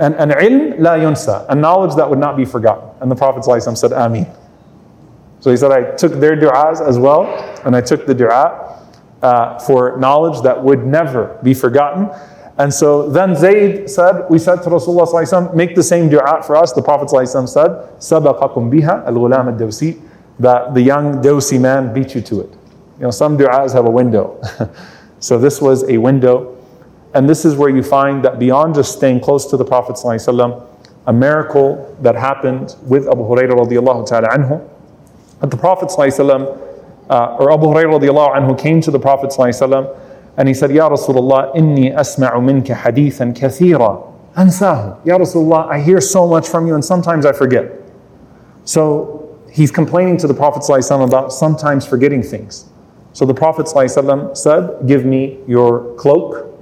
[0.00, 2.90] and, and ilm la yunsa, and knowledge that would not be forgotten.
[3.00, 3.44] And the Prophet
[3.76, 4.26] said, Ameen.
[5.40, 7.26] So he said, I took their du'as as well,
[7.64, 8.82] and I took the du'a
[9.22, 12.10] uh, for knowledge that would never be forgotten.
[12.58, 16.72] And so then Zayd said, we said to Rasulullah make the same dua for us.
[16.72, 20.00] The Prophet said, sabaqakum biha al-ghulam al-dawsi,
[20.38, 22.50] that the young dawsi man beat you to it.
[22.98, 24.40] You know, some du'as have a window.
[25.20, 26.56] so this was a window.
[27.12, 29.96] And this is where you find that beyond just staying close to the Prophet
[31.06, 34.68] a miracle that happened with Abu Hurairah radiallahu ta'ala anhu,
[35.40, 36.62] that the Prophet sallallahu
[37.08, 40.05] uh, or Abu Hurairah radiallahu anhu came to the Prophet sallallahu
[40.37, 44.07] and he said, Ya Rasulullah, inni asma'u minka hadithan kathira.
[44.35, 45.05] Ansahu.
[45.05, 47.69] Ya Rasulullah, I hear so much from you and sometimes I forget.
[48.63, 52.69] So he's complaining to the Prophet ﷺ about sometimes forgetting things.
[53.13, 56.57] So the Prophet ﷺ said, Give me your cloak,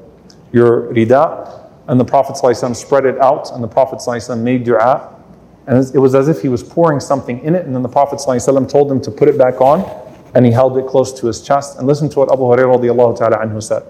[0.51, 1.67] your rida.
[1.87, 5.15] And the Prophet ﷺ spread it out and the Prophet ﷺ made dua.
[5.67, 7.65] And it was as if he was pouring something in it.
[7.65, 9.81] And then the Prophet ﷺ told him to put it back on
[10.33, 11.77] and he held it close to his chest.
[11.77, 13.83] And listen to what Abu Hurairah ta'ala anhu said.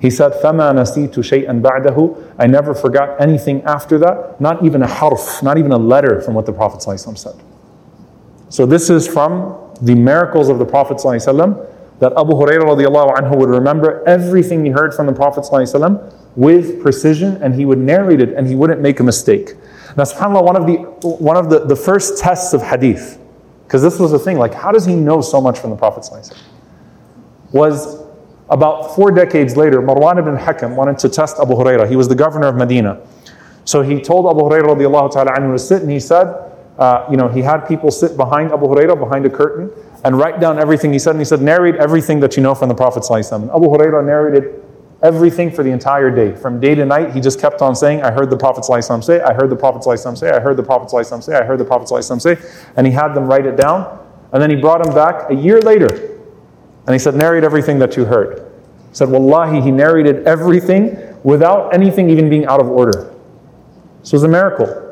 [0.00, 4.86] He said, فَمَا نَسِيتُ شَيْئًا بَعْدَهُ I never forgot anything after that, not even a
[4.86, 7.34] harf, not even a letter from what the Prophet ﷺ said.
[8.48, 11.66] So this is from the miracles of the Prophet ﷺ
[11.98, 17.42] that Abu Hurairah anhu would remember everything he heard from the Prophet ﷺ with precision
[17.42, 19.54] and he would narrate it and he wouldn't make a mistake.
[19.96, 20.76] Now subhanAllah, one of the,
[21.08, 23.18] one of the, the first tests of hadith
[23.65, 26.07] because this was the thing, like, how does he know so much from the Prophet?
[27.51, 28.03] Was
[28.49, 31.89] about four decades later, Marwan ibn Hakam wanted to test Abu Hurairah.
[31.89, 33.01] He was the governor of Medina.
[33.63, 36.27] So he told Abu Hurairah ta'ala to sit, and he said,
[36.77, 39.71] uh, you know, he had people sit behind Abu Hurairah, behind a curtain,
[40.03, 41.11] and write down everything he said.
[41.11, 43.03] And he said, narrate everything that you know from the Prophet.
[43.09, 44.61] Abu Hurairah narrated
[45.04, 46.34] everything for the entire day.
[46.34, 49.20] From day to night, he just kept on saying, I heard the Prophet ﷺ say,
[49.20, 51.64] I heard the Prophet ﷺ say, I heard the Prophet ﷺ say, I heard the
[51.64, 52.36] Prophet ﷺ say.
[52.76, 53.98] And he had them write it down.
[54.32, 56.18] And then he brought him back a year later.
[56.86, 58.50] And he said, narrate everything that you heard.
[58.90, 63.14] He said, Wallahi, he narrated everything without anything even being out of order.
[64.02, 64.86] So it was a miracle.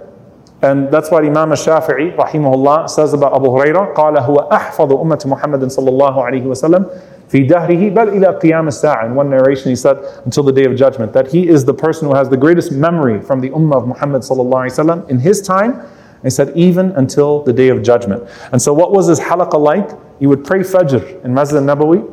[0.62, 5.64] And that's what Imam al-Shafi'i, rahimahullah, says about Abu Hurairah, قال هو أحفظ أمة محمد
[5.64, 6.84] صلى الله عليه وسلم
[7.31, 12.07] in one narration he said, until the day of judgment, that he is the person
[12.07, 15.81] who has the greatest memory from the ummah of Muhammad in his time.
[16.21, 18.23] He said, even until the day of judgment.
[18.51, 19.89] And so what was his halaqah like?
[20.19, 22.05] He would pray Fajr in Masjid al-Nabawi,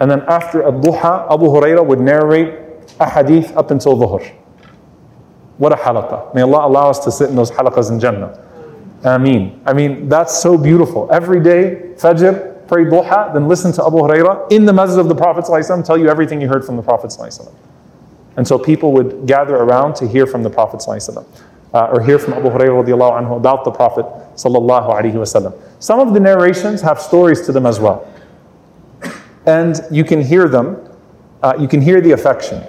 [0.00, 2.54] and then after al-Duha, Abu Huraira would narrate
[2.98, 4.22] a hadith up until Dhuhr.
[5.58, 6.34] What a halaqah.
[6.34, 8.42] May Allah allow us to sit in those halaqahs in Jannah.
[9.04, 9.60] Ameen.
[9.66, 11.08] I mean, that's so beautiful.
[11.12, 15.15] Every day, Fajr, pray duha, then listen to Abu Hurairah in the masjid of the
[15.15, 17.51] Prophet ﷺ, tell you everything you heard from the Prophet ﷺ.
[18.37, 21.25] And so people would gather around to hear from the Prophet ﷺ,
[21.73, 25.53] uh, or hear from Abu Hurairah radiallahu anhu about the Prophet sallallahu alaihi wasallam.
[25.79, 28.07] Some of the narrations have stories to them as well.
[29.45, 30.77] And you can hear them,
[31.43, 32.63] uh, you can hear the affection.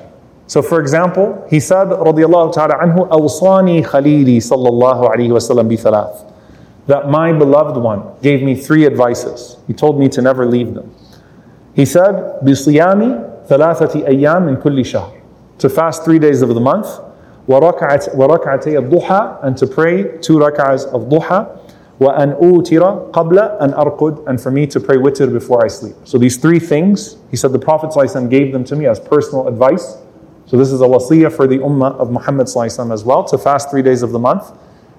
[0.47, 6.26] So for example, he said, radiallahu ta'ala anhu, أوصاني خليلي صلى الله عليه وسلم بثلاث.
[6.87, 9.57] That my beloved one gave me three advices.
[9.67, 10.95] He told me to never leave them.
[11.75, 15.13] He said, بصيام ثلاثة أيام من كل شهر.
[15.59, 16.89] To fast three days of the month.
[17.49, 21.59] وركعت وركعتي الضحى and to pray two rak'ahs of duha.
[22.01, 25.95] وأن أوتر قبل أن أرقد and for me to pray witr before I sleep.
[26.05, 29.47] So these three things, he said the Prophet ﷺ gave them to me as personal
[29.47, 29.99] advice
[30.53, 33.81] so this is a wasiyah for the ummah of Muhammad as well, to fast three
[33.81, 34.53] days of the month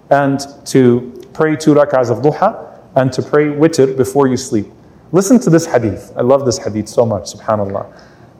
[0.09, 4.67] and to pray two rak'ahs of duha and to pray witr before you sleep.
[5.11, 6.11] Listen to this hadith.
[6.15, 7.85] I love this hadith so much, subhanAllah.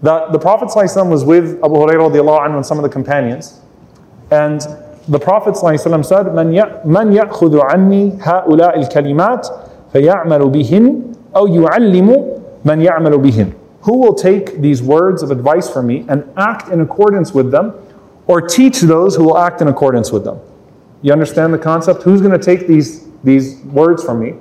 [0.02, 3.62] That the Prophet was with Abu Hurairah and some of the companions,
[4.32, 4.62] and
[5.08, 9.48] the Prophet said, من يأخذ عني هؤلاء الكلمات
[9.94, 13.54] فيعمل بهن أو يعلم من يعمل بهن
[13.84, 17.74] who will take these words of advice from me and act in accordance with them,
[18.28, 20.40] or teach those who will act in accordance with them?
[21.02, 22.04] You understand the concept?
[22.04, 24.36] Who's going to take these, these words from me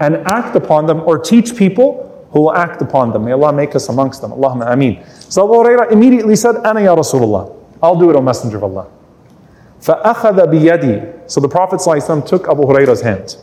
[0.00, 3.24] and act upon them, or teach people who will act upon them?
[3.24, 4.30] May Allah make us amongst them.
[4.30, 5.04] Allahumma ameen.
[5.18, 7.54] So Abu Hurairah immediately said, Ana ya Rasulullah.
[7.82, 8.86] I'll do it, O Messenger of Allah.
[9.80, 11.30] فأخذ بيدي.
[11.30, 13.36] So the Prophet ﷺ took Abu Hurairah's hand.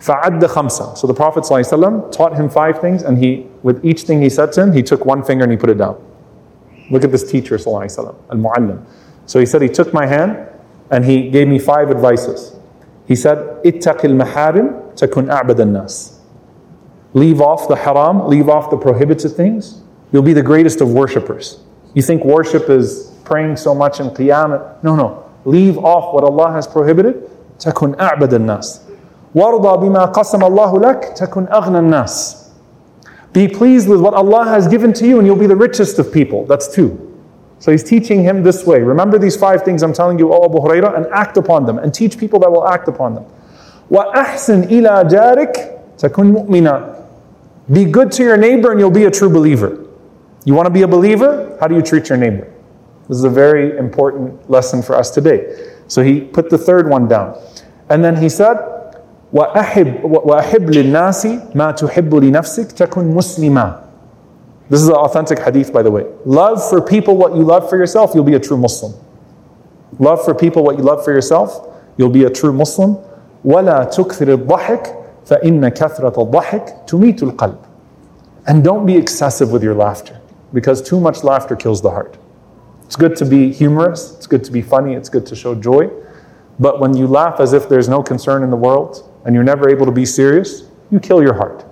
[0.00, 4.22] فَعَدَّ خَمْسًا So the Prophet ﷺ taught him five things, and he, with each thing
[4.22, 6.02] he said to him, he took one finger and he put it down.
[6.90, 8.84] Look at this teacher, ﷺ, al-mu'allim.
[9.26, 10.46] So he said, he took my hand,
[10.90, 12.56] and he gave me five advices.
[13.06, 16.16] He said, اتَّقِ الْمَحَارِمْ تَكُنْ أَعْبَدَ النَّاسِ
[17.14, 19.82] Leave off the haram, leave off the prohibited things,
[20.12, 21.60] you'll be the greatest of worshippers.
[21.94, 24.82] You think worship is praying so much in qiyamah?
[24.84, 25.28] No, no.
[25.44, 27.28] Leave off what Allah has prohibited.
[27.58, 28.80] تَكُنْ أَعْبَدَ النَّاسِ
[29.34, 32.48] وَارْضَى بِمَا قَسَمَ اللَّهُ لَكَ تَكُنْ أَغْنَى النَّاسِ
[33.32, 36.12] Be pleased with what Allah has given to you and you'll be the richest of
[36.12, 36.46] people.
[36.46, 37.03] That's two.
[37.64, 38.80] So he's teaching him this way.
[38.80, 41.92] Remember these five things I'm telling you, O Abu Hurairah, and act upon them and
[41.92, 43.26] teach people that will act upon them.
[43.90, 47.04] وَأَحْسِنْ إِلَى جَارِكَ تَكُنْ مُؤْمِنًا
[47.72, 49.86] Be good to your neighbor and you'll be a true believer.
[50.44, 51.56] You want to be a believer?
[51.60, 52.50] How do you treat your neighbor?
[53.08, 55.72] This is a very important lesson for us today.
[55.86, 57.36] So he put the third one down.
[57.90, 58.56] And then he said,
[59.32, 63.83] وأحب وأحب للناس ما تحب لنفسك تكن مسلما
[64.68, 66.06] This is an authentic hadith, by the way.
[66.24, 68.94] Love for people what you love for yourself, you'll be a true Muslim.
[69.98, 72.96] Love for people what you love for yourself, you'll be a true Muslim.
[73.44, 77.58] ولا تكثر الضحك فإن كثرة الضحك تميت القلب.
[78.46, 80.20] And don't be excessive with your laughter,
[80.52, 82.16] because too much laughter kills the heart.
[82.84, 85.90] It's good to be humorous, it's good to be funny, it's good to show joy.
[86.58, 89.68] But when you laugh as if there's no concern in the world, and you're never
[89.68, 91.64] able to be serious, you kill your heart.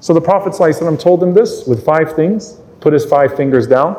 [0.00, 3.96] So the Prophet ﷺ told him this with five things put his five fingers down,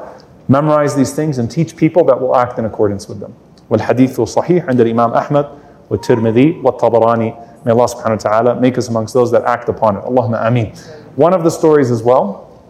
[0.48, 3.34] memorize these things, and teach people that will act in accordance with them.
[3.70, 5.48] والحديث صحيح عند الإمام أحمد
[5.90, 7.66] والترمذي والطبراني.
[7.66, 10.04] May Allah subhanahu wa ta'ala make us amongst those that act upon it.
[10.04, 10.76] Allahumma ameen.
[11.16, 12.62] One of the stories as well,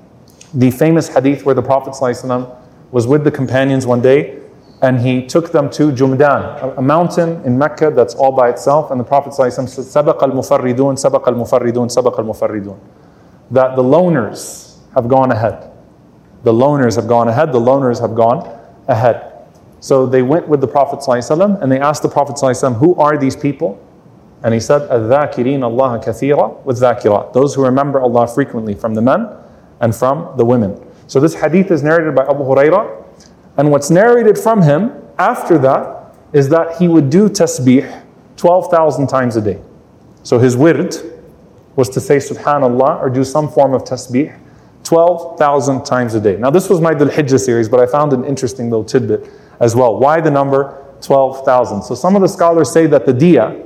[0.54, 2.56] the famous hadith where the Prophet ﷺ
[2.92, 4.40] was with the companions one day
[4.84, 8.92] and he took them to Jumdan, a, mountain in Mecca that's all by itself.
[8.92, 12.78] And the Prophet said, Sabaq al Mufarridun, Sabaq al Mufarridun, Sabaq al Mufarridun.
[13.51, 15.71] that the loners have gone ahead.
[16.43, 17.53] The loners have gone ahead.
[17.53, 19.33] The loners have gone ahead.
[19.81, 23.17] So they went with the Prophet ﷺ and they asked the Prophet ﷺ, Who are
[23.17, 23.85] these people?
[24.43, 27.33] And he said, Al-Dhakirin Allah kathira with Dhakirat.
[27.33, 29.29] Those who remember Allah frequently from the men
[29.81, 30.81] and from the women.
[31.07, 33.05] So this hadith is narrated by Abu Hurairah.
[33.57, 38.05] And what's narrated from him after that is that he would do tasbih
[38.37, 39.61] 12,000 times a day.
[40.23, 40.95] So his wird,
[41.79, 44.37] was to say subhanallah or do some form of tasbih
[44.83, 46.35] 12,000 times a day.
[46.37, 49.77] Now, this was my Dhul Hijjah series, but I found an interesting little tidbit as
[49.77, 49.97] well.
[49.97, 51.85] Why the number 12,000?
[51.85, 53.65] So, some of the scholars say that the dia,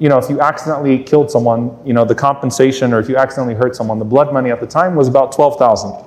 [0.00, 3.54] you know, if you accidentally killed someone, you know, the compensation, or if you accidentally
[3.54, 6.04] hurt someone, the blood money at the time was about 12,000.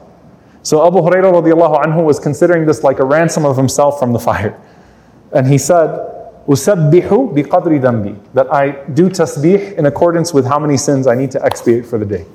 [0.63, 4.59] So Abu Hurairah anhu was considering this like a ransom of himself from the fire.
[5.31, 6.16] And he said,
[6.47, 8.17] Usabbihu biqadri dambi.
[8.33, 11.97] That I do tasbih in accordance with how many sins I need to expiate for
[11.97, 12.25] the day.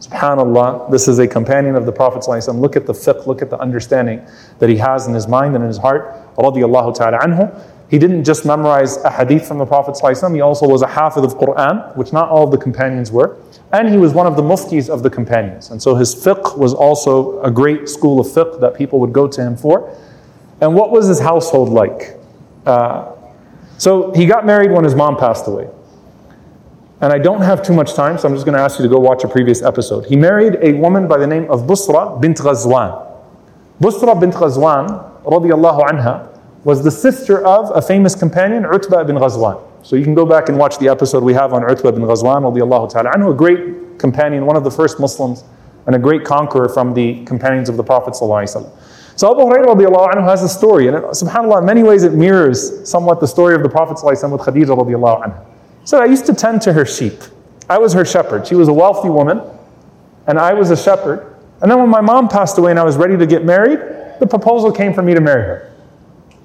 [0.00, 2.26] Subhanallah, this is a companion of the Prophet.
[2.54, 4.24] Look at the fiqh, look at the understanding
[4.60, 6.14] that he has in his mind and in his heart.
[6.36, 7.62] Radiallahu ta'ala anhu.
[7.90, 9.94] He didn't just memorize a hadith from the Prophet.
[9.94, 10.34] ﷺ.
[10.34, 13.38] He also was a hafiz of Quran, which not all of the companions were.
[13.72, 15.70] And he was one of the muftis of the companions.
[15.70, 19.26] And so his fiqh was also a great school of fiqh that people would go
[19.26, 19.94] to him for.
[20.60, 22.18] And what was his household like?
[22.66, 23.14] Uh,
[23.78, 25.68] so he got married when his mom passed away.
[27.00, 28.88] And I don't have too much time, so I'm just going to ask you to
[28.88, 30.04] go watch a previous episode.
[30.06, 33.06] He married a woman by the name of Busra bint Ghazwan.
[33.80, 36.28] Busra bint Ghazwan, radiallahu anha,
[36.64, 39.62] was the sister of a famous companion, Utbah bin Ghazwan.
[39.84, 42.42] So you can go back and watch the episode we have on Utbah bin Ghazwan,
[42.42, 45.44] radiallahu ta'ala anhu, a great companion, one of the first Muslims,
[45.86, 48.72] and a great conqueror from the companions of the Prophet sallallahu
[49.18, 53.18] so Abu Hurairah has a story, and it, subhanAllah, in many ways it mirrors somewhat
[53.18, 55.44] the story of the Prophet with Khadija radiallahu.
[55.82, 57.20] So I used to tend to her sheep.
[57.68, 58.46] I was her shepherd.
[58.46, 59.42] She was a wealthy woman,
[60.28, 61.34] and I was a shepherd.
[61.60, 63.80] And then when my mom passed away and I was ready to get married,
[64.20, 65.74] the proposal came for me to marry her.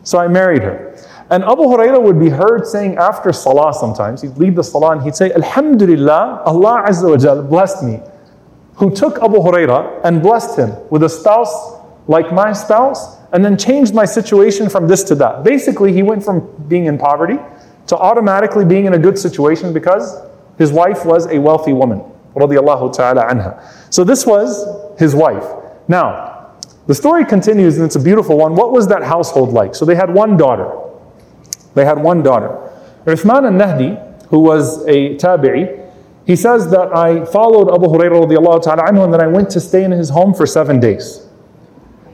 [0.02, 0.98] So I married her.
[1.30, 5.04] And Abu Hurairah would be heard saying after salah sometimes, he'd lead the salah and
[5.04, 8.00] he'd say, Alhamdulillah, Allah Azza wa Jal blessed me,
[8.78, 13.58] who took Abu Hurairah and blessed him with a spouse like my spouse, and then
[13.58, 15.44] changed my situation from this to that.
[15.44, 17.38] Basically, he went from being in poverty
[17.88, 20.22] to automatically being in a good situation because
[20.58, 22.04] his wife was a wealthy woman.
[23.90, 25.46] So this was his wife.
[25.88, 26.52] Now,
[26.88, 28.56] the story continues and it's a beautiful one.
[28.56, 29.76] What was that household like?
[29.76, 30.72] So they had one daughter.
[31.76, 32.50] They had one daughter.
[33.06, 35.92] Uthman al-Nahdi, who was a tabi'i,
[36.26, 39.84] he says that I followed Abu Hurairah ta'ala anhu and then I went to stay
[39.84, 41.23] in his home for seven days.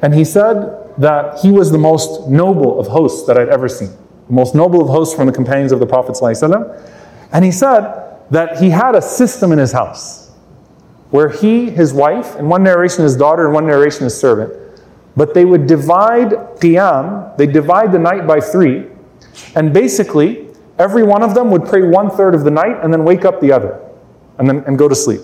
[0.02, 3.90] And he said that he was the most noble of hosts that I'd ever seen,
[4.28, 6.16] the most noble of hosts from the companions of the Prophet.
[6.16, 6.92] ﷺ.
[7.32, 10.32] And he said that he had a system in his house
[11.12, 14.54] where he, his wife, in one narration his daughter, in one narration his servant,
[15.16, 16.30] but they would divide
[16.60, 18.86] qiyam, they divide the night by three,
[19.56, 20.48] and basically
[20.78, 23.42] every one of them would pray one third of the night and then wake up
[23.42, 23.80] the other
[24.38, 25.22] and then and go to sleep.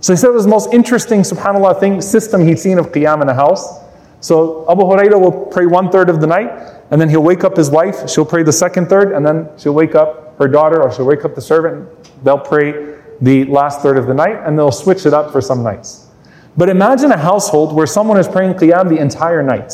[0.00, 3.20] So he said it was the most interesting, subhanAllah, thing, system he'd seen of qiyam
[3.20, 3.79] in a house.
[4.20, 6.50] So Abu Hurairah will pray one third of the night,
[6.90, 8.08] and then he'll wake up his wife.
[8.08, 11.24] She'll pray the second third, and then she'll wake up her daughter, or she'll wake
[11.24, 11.88] up the servant.
[12.24, 15.62] They'll pray the last third of the night, and they'll switch it up for some
[15.62, 16.08] nights.
[16.56, 19.72] But imagine a household where someone is praying qiyam the entire night.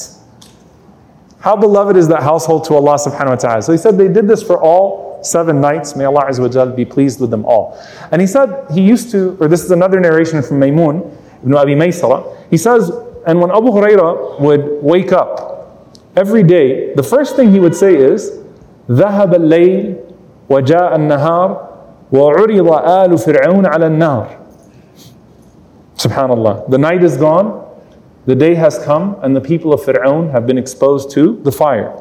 [1.41, 3.63] How beloved is that household to Allah subhanahu wa ta'ala?
[3.63, 5.97] So he said they did this for all seven nights.
[5.97, 7.81] May Allah Azza be pleased with them all.
[8.11, 11.75] And he said he used to, or this is another narration from Maymun, ibn Abi
[11.75, 12.37] Maysara.
[12.51, 12.91] He says
[13.26, 17.96] and when Abu Huraira would wake up every day, the first thing he would say
[17.96, 18.40] is,
[18.90, 19.96] ذهب الليل
[20.50, 21.70] وجاء النهار
[22.12, 24.28] وعرض آل فرعون على النار.
[25.96, 26.70] Subhanallah.
[26.70, 27.64] The night is gone,
[28.26, 31.94] the day has come, and the people of Fir'aun have been exposed to the fire.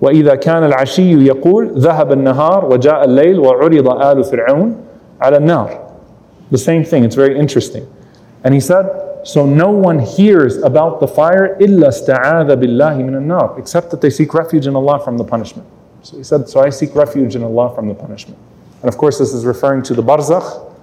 [0.00, 4.76] وإذا كان العشي يقول ذهب النهار وجاء الليل وعرض آل فرعون
[5.20, 5.92] على النار.
[6.50, 7.86] The same thing, it's very interesting.
[8.44, 11.57] And he said, so no one hears about the fire
[13.59, 15.67] except that they seek refuge in Allah from the punishment.
[16.01, 18.39] So he said, so I seek refuge in Allah from the punishment.
[18.81, 20.73] And of course, this is referring to the barzakh,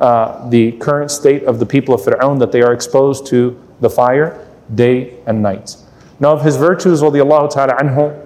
[0.00, 3.88] uh, the current state of the people of Fir'aun, that they are exposed to the
[3.88, 5.76] fire day and night.
[6.20, 8.20] Now, of his virtues, radiallahu ta'ala anhu,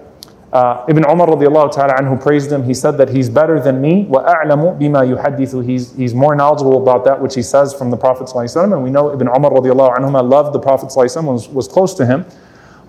[0.54, 2.62] uh, Ibn Umar radiallahu ta'ala anhu praised him.
[2.62, 4.04] He said that he's better than me.
[4.04, 8.28] وَأَعْلَمُ بِمَا يُحَدِّثُ he's, he's more knowledgeable about that which he says from the Prophet
[8.28, 8.72] ﷺ.
[8.72, 12.06] And we know Ibn Umar radiallahu anhu loved the Prophet ﷺ, was, was close to
[12.06, 12.24] him.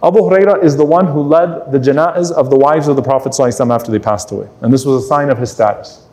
[0.03, 3.32] Abu Huraira is the one who led the janaiz of the wives of the Prophet
[3.32, 4.47] ﷺ after they passed away.
[4.61, 6.05] And this was a sign of his status.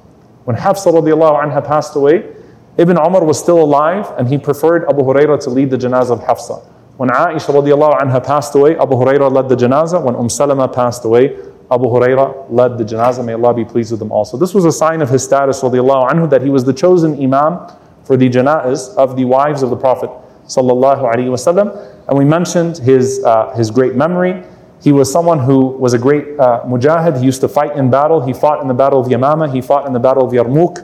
[0.44, 2.34] When Hafsa radiallahu anha passed away,
[2.78, 6.20] Ibn Umar was still alive and he preferred Abu Huraira to lead the janazah of
[6.20, 6.62] Hafsa.
[6.97, 10.01] When Aisha radiallahu anha passed away, Abu Huraira led the janazah.
[10.01, 11.37] When Umm Salama passed away,
[11.69, 13.23] Abu Huraira led the janazah.
[13.23, 14.25] May Allah be pleased with them all.
[14.25, 17.13] So this was a sign of his status radiallahu anhu that he was the chosen
[17.21, 17.71] imam
[18.03, 20.09] for the janaz of the wives of the Prophet
[20.47, 21.69] sallallahu alaihi wasallam.
[22.07, 24.43] And we mentioned his, uh, his great memory.
[24.81, 27.19] He was someone who was a great uh, mujahid.
[27.19, 28.25] He used to fight in battle.
[28.25, 29.53] He fought in the battle of Yamama.
[29.53, 30.83] He fought in the battle of Yarmouk.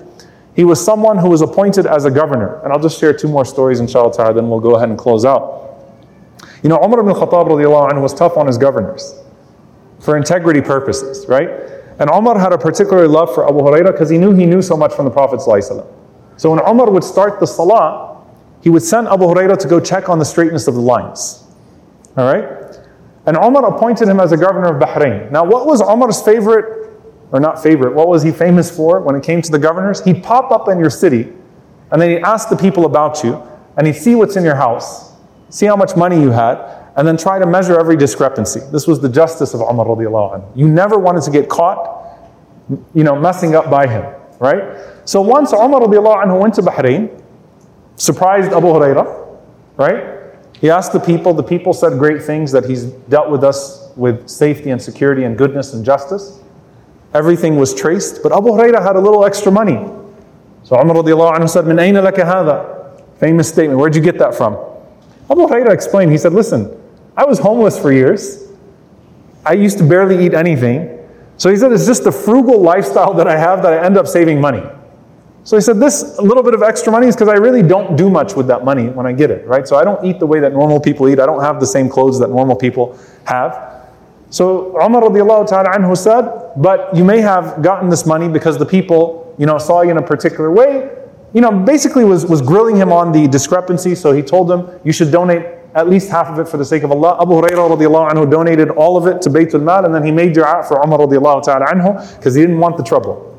[0.55, 2.61] He was someone who was appointed as a governor.
[2.64, 5.62] And I'll just share two more stories, inshallah then we'll go ahead and close out.
[6.64, 9.14] You know, Umar ibn Khattab was tough on his governors
[9.99, 11.49] for integrity purposes, right?
[11.99, 14.76] And Umar had a particular love for Abu Hurairah because he knew he knew so
[14.76, 15.41] much from the Prophet.
[15.41, 18.24] So when Umar would start the salah,
[18.61, 21.43] he would send Abu Hurairah to go check on the straightness of the lines.
[22.18, 22.76] All right?
[23.26, 25.32] And Umar appointed him as a governor of Bahrain.
[25.32, 26.91] Now, what was Umar's favorite,
[27.32, 30.03] or not favorite, what was he famous for when it came to the governors?
[30.03, 31.32] He'd pop up in your city
[31.91, 33.41] and then he'd ask the people about you
[33.78, 35.12] and he'd see what's in your house,
[35.54, 36.58] see how much money you had,
[36.95, 38.60] and then try to measure every discrepancy.
[38.72, 40.51] This was the justice of Umar radiallahu anhu.
[40.56, 41.80] You never wanted to get caught,
[42.95, 44.04] you know, messing up by him,
[44.39, 44.80] right?
[45.06, 47.22] So once Umar radiallahu anhu went to Bahrain,
[47.97, 49.38] surprised Abu Huraira,
[49.78, 50.34] right?
[50.60, 54.28] He asked the people, the people said great things that he's dealt with us with
[54.28, 56.39] safety and security and goodness and justice.
[57.14, 59.78] Everything was traced, but Abu Huraira had a little extra money.
[60.64, 63.20] So Umar radiallahu anhu said, Min ayna laka hadha?
[63.20, 63.80] Famous statement.
[63.80, 64.73] Where'd you get that from?
[65.34, 66.80] Abu Huraira explained, he said, Listen,
[67.18, 68.52] I was homeless for years.
[69.44, 71.00] I used to barely eat anything.
[71.38, 74.08] So he said, it's just the frugal lifestyle that I have that I end up
[74.08, 74.64] saving money.
[75.44, 78.10] So he said, this little bit of extra money is because I really don't do
[78.10, 79.68] much with that money when I get it, right?
[79.68, 81.20] So I don't eat the way that normal people eat.
[81.20, 83.90] I don't have the same clothes that normal people have.
[84.30, 88.66] So Umar radiallahu ta'ala anhu said, but you may have gotten this money because the
[88.66, 90.90] people, you know, saw you in a particular way.
[91.34, 93.96] You know, basically was, was grilling him on the discrepancy.
[93.96, 96.84] So he told them, you should donate at least half of it for the sake
[96.84, 97.18] of Allah.
[97.20, 100.34] Abu Hurairah radiallahu anhu donated all of it to Baytul Mal and then he made
[100.34, 103.30] dua for Umar radiallahu ta'ala anhu because he didn't want the trouble.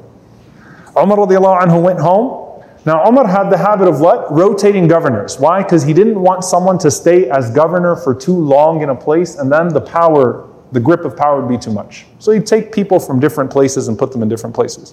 [0.96, 2.62] Umar radiallahu anhu went home.
[2.84, 4.30] Now Umar had the habit of what?
[4.32, 5.38] Rotating governors.
[5.38, 5.62] Why?
[5.62, 9.36] Because he didn't want someone to stay as governor for too long in a place
[9.36, 12.04] and then the power, the grip of power would be too much.
[12.18, 14.92] So he'd take people from different places and put them in different places.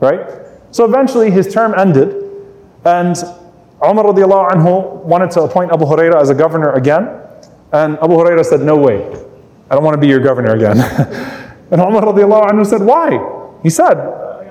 [0.00, 0.28] Right?
[0.72, 2.21] So eventually his term ended
[2.84, 3.16] and
[3.84, 7.08] Umar radiallahu anhu wanted to appoint Abu Huraira as a governor again.
[7.72, 9.06] And Abu Huraira said, No way.
[9.70, 10.78] I don't want to be your governor again.
[11.70, 13.18] and Umar radiallahu anhu said, Why?
[13.62, 13.98] He said,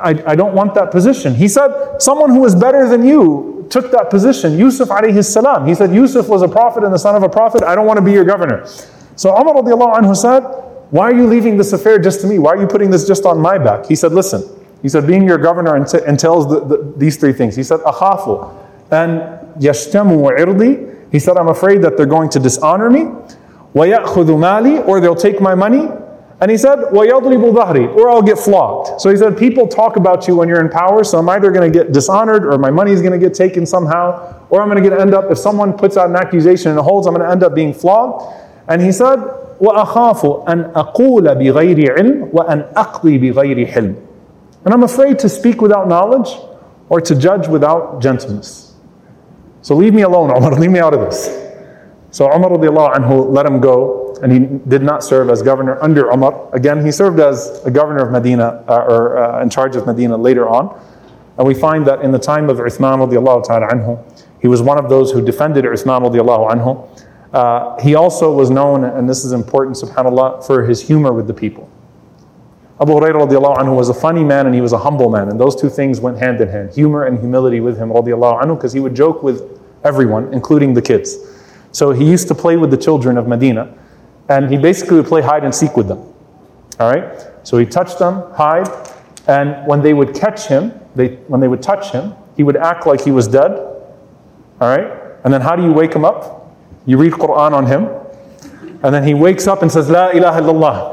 [0.02, 1.34] I, I don't want that position.
[1.36, 4.58] He said, Someone who is better than you took that position.
[4.58, 5.66] Yusuf alayhi salam.
[5.66, 7.64] He said, Yusuf was a prophet and the son of a prophet.
[7.64, 8.66] I don't want to be your governor.
[9.16, 10.42] So Umar radiallahu anhu said,
[10.90, 12.40] Why are you leaving this affair just to me?
[12.40, 13.86] Why are you putting this just on my back?
[13.86, 14.44] He said, Listen.
[14.83, 17.57] He said, Being your governor entails the, the, these three things.
[17.57, 18.55] He said, Akhafu
[18.91, 19.21] and
[19.61, 21.11] yashtamu irdi.
[21.11, 23.05] He said, I'm afraid that they're going to dishonor me.
[23.75, 25.89] وَيَأْخُذُ مَالِي Or they'll take my money.
[26.41, 29.01] And he said, وَيَضْرِبُ ظَهْرِي Or I'll get flogged.
[29.01, 31.73] So he said, people talk about you when you're in power, so I'm either going
[31.73, 34.83] to get dishonored or my money is going to get taken somehow, or I'm going
[34.83, 37.27] to get end up, if someone puts out an accusation and it holds, I'm going
[37.27, 38.23] to end up being flogged.
[38.69, 39.17] And he said,
[39.61, 44.07] وَأَخَافُ أَنْ أَقُولَ بِغَيْرِ عِلْمٍ وَأَنْ أَقْضِي بِغَيْرِ حِلْمٍ
[44.66, 46.30] and I'm afraid to speak without knowledge
[46.90, 48.74] or to judge without gentleness.
[49.62, 51.42] So leave me alone, Umar, leave me out of this.
[52.12, 56.54] So Umar anhu let him go, and he did not serve as governor under Umar.
[56.54, 60.18] Again, he served as a governor of Medina, uh, or uh, in charge of Medina
[60.18, 60.78] later on.
[61.38, 64.90] And we find that in the time of Uthman ta'ala anhu, he was one of
[64.90, 67.06] those who defended Uthman anhu.
[67.34, 71.34] Uh, he also was known, and this is important, subhanAllah, for his humor with the
[71.34, 71.70] people.
[72.82, 75.30] Abu Hurairah anhu was a funny man and he was a humble man.
[75.30, 76.74] And those two things went hand in hand.
[76.74, 80.82] Humor and humility with him radiallahu anhu because he would joke with everyone, including the
[80.82, 81.18] kids.
[81.72, 83.78] So he used to play with the children of Medina
[84.30, 86.00] and he basically would play hide and seek with them.
[86.80, 87.22] All right?
[87.44, 88.68] So he touched them, hide,
[89.28, 92.88] and when they would catch him, they, when they would touch him, he would act
[92.88, 93.52] like he was dead.
[93.52, 94.92] All right?
[95.24, 96.52] And then how do you wake him up?
[96.88, 97.90] You read Quran on him.
[98.84, 100.91] And then he wakes up and says, La ilaha illallah.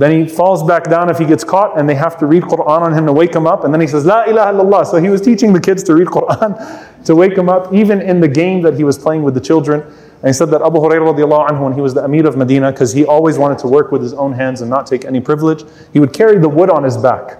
[0.00, 2.80] Then he falls back down if he gets caught, and they have to read Quran
[2.80, 3.64] on him to wake him up.
[3.64, 4.86] And then he says, La ilaha illallah.
[4.86, 8.18] So he was teaching the kids to read Quran to wake him up, even in
[8.18, 9.82] the game that he was playing with the children.
[9.82, 12.94] And he said that Abu Hurairah anhu, when he was the Amir of Medina, because
[12.94, 16.00] he always wanted to work with his own hands and not take any privilege, he
[16.00, 17.38] would carry the wood on his back.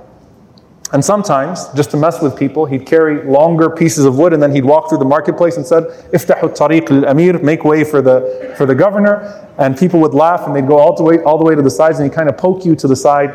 [0.92, 4.52] And sometimes, just to mess with people, he'd carry longer pieces of wood and then
[4.52, 8.66] he'd walk through the marketplace and said, Iftahu tariq al-amir, make way for the, for
[8.66, 9.48] the governor.
[9.56, 11.70] And people would laugh and they'd go all the way, all the, way to the
[11.70, 13.30] sides and he'd kind of poke you to the side,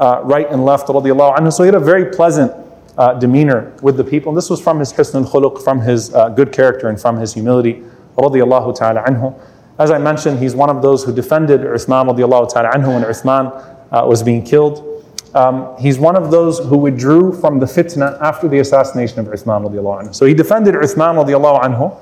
[0.00, 1.52] uh, right and left, radiallahu anhu.
[1.52, 2.52] So he had a very pleasant
[2.96, 4.30] uh, demeanor with the people.
[4.30, 7.34] And this was from his husn al-khuluq, from his uh, good character and from his
[7.34, 7.82] humility,
[8.16, 9.38] ta'ala anhu.
[9.78, 13.52] As I mentioned, he's one of those who defended Uthman radiallahu ta'ala anhu when Uthman
[13.92, 15.03] uh, was being killed.
[15.34, 19.68] Um, he's one of those who withdrew from the fitna after the assassination of Uthman
[19.68, 20.14] radiallahu anhu.
[20.14, 21.96] So he defended Uthman radiallahu anhu,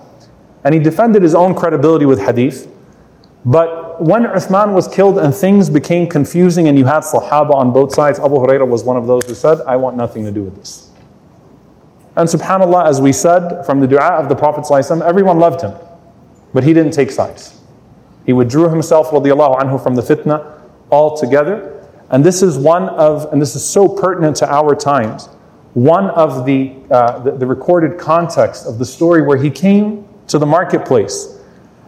[0.65, 2.69] and he defended his own credibility with hadith.
[3.45, 7.95] But when Uthman was killed and things became confusing and you had Sahaba on both
[7.95, 10.57] sides, Abu Hurairah was one of those who said, I want nothing to do with
[10.57, 10.91] this.
[12.15, 14.71] And subhanAllah, as we said from the dua of the Prophet,
[15.03, 15.75] everyone loved him,
[16.53, 17.59] but he didn't take sides.
[18.27, 20.61] He withdrew himself radiallahu anhu from the fitna
[20.91, 21.82] altogether.
[22.13, 25.27] And this is one of, and this is so pertinent to our times,
[25.75, 30.39] one of the, uh, the, the, recorded context of the story where he came to
[30.39, 31.41] the marketplace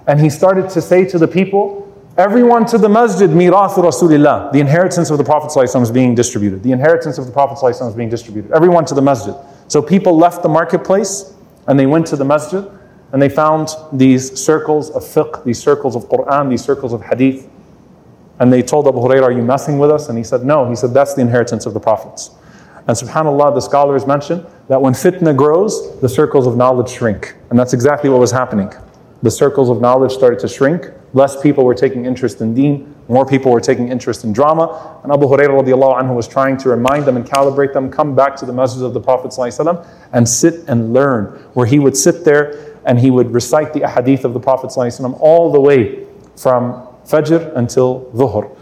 [0.07, 1.83] and he started to say to the people,
[2.17, 4.53] Everyone to the masjid, mirath Rasulillah.
[4.53, 6.63] The inheritance of the Prophet is being distributed.
[6.63, 8.53] The inheritance of the Prophet is being distributed.
[8.53, 9.35] Everyone to the masjid.
[9.67, 11.35] So people left the marketplace
[11.67, 12.65] and they went to the masjid.
[13.13, 17.49] and they found these circles of fiqh, these circles of Quran, these circles of hadith.
[18.40, 20.09] And they told Abu Hurairah, Are you messing with us?
[20.09, 20.69] And he said, No.
[20.69, 22.31] He said, That's the inheritance of the prophets.
[22.86, 27.35] And subhanAllah, the scholars mention that when fitna grows, the circles of knowledge shrink.
[27.51, 28.70] And that's exactly what was happening.
[29.23, 30.90] The circles of knowledge started to shrink.
[31.15, 32.94] Less people were taking interest in deen.
[33.09, 35.01] More people were taking interest in drama.
[35.02, 38.52] And Abu Hurairah was trying to remind them and calibrate them, come back to the
[38.52, 39.35] message of the Prophet
[40.12, 41.27] and sit and learn.
[41.55, 44.77] Where he would sit there and he would recite the ahadith of the Prophet
[45.20, 46.06] all the way
[46.36, 48.56] from Fajr until Dhuhr.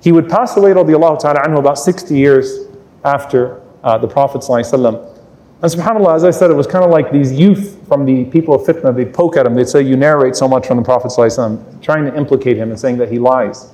[0.00, 2.66] He would pass away radiallahu ta'ala anhu about 60 years
[3.04, 5.16] after uh, the Prophet ﷺ.
[5.60, 8.54] And subhanAllah, as I said, it was kind of like these youth from the people
[8.54, 11.08] of fitna, they poke at him, they'd say, You narrate so much from the Prophet,
[11.08, 13.72] ﷺ, trying to implicate him and saying that he lies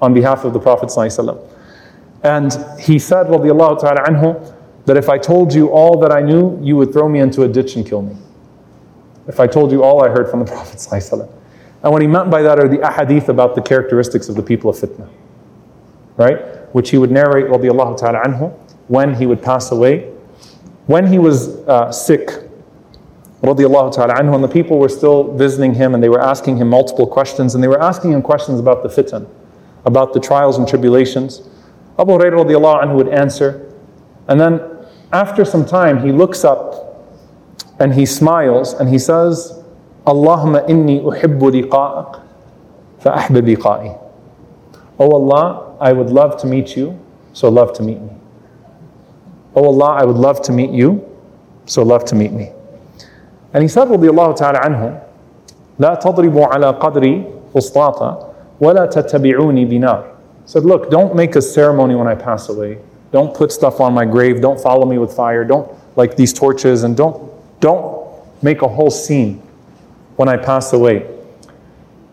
[0.00, 0.88] on behalf of the Prophet.
[0.88, 1.36] ﷺ.
[2.22, 4.54] And he said, radiallahu ta'ala anhu,
[4.84, 7.48] that if I told you all that I knew, you would throw me into a
[7.48, 8.16] ditch and kill me.
[9.26, 10.76] If I told you all I heard from the Prophet.
[10.78, 11.28] ﷺ.
[11.83, 14.69] And what he meant by that are the ahadith about the characteristics of the people
[14.69, 15.09] of fitna,
[16.15, 16.37] right?
[16.75, 18.51] Which he would narrate, radiallahu ta'ala anhu,
[18.87, 20.11] when he would pass away.
[20.85, 22.27] When he was uh, sick,
[23.41, 26.69] radiallahu ta'ala anhu, and the people were still visiting him and they were asking him
[26.69, 29.27] multiple questions, and they were asking him questions about the fitan,
[29.85, 31.41] about the trials and tribulations.
[31.97, 33.73] Abu Hurairah radiallahu anhu would answer,
[34.27, 34.61] and then
[35.11, 37.09] after some time he looks up
[37.79, 39.60] and he smiles and he says,
[40.10, 42.20] Allahumma inni uhibbu liqa'ak
[43.00, 43.98] fa'ahbib liqa'i.
[44.98, 46.98] Oh Allah, I would love to meet you,
[47.32, 48.12] so love to meet me.
[49.54, 51.04] Oh Allah, I would love to meet you,
[51.66, 52.52] so love to meet me.
[53.52, 55.00] And he said, رضي الله تعالى عنه,
[55.78, 57.24] لا تضربوا على قدري
[57.54, 60.04] فسطاطا ولا تتبعوني بنار.
[60.46, 62.78] said, look, don't make a ceremony when I pass away.
[63.12, 64.40] Don't put stuff on my grave.
[64.40, 65.44] Don't follow me with fire.
[65.44, 68.06] Don't like these torches and don't don't
[68.42, 69.42] make a whole scene
[70.20, 71.06] when I pass away.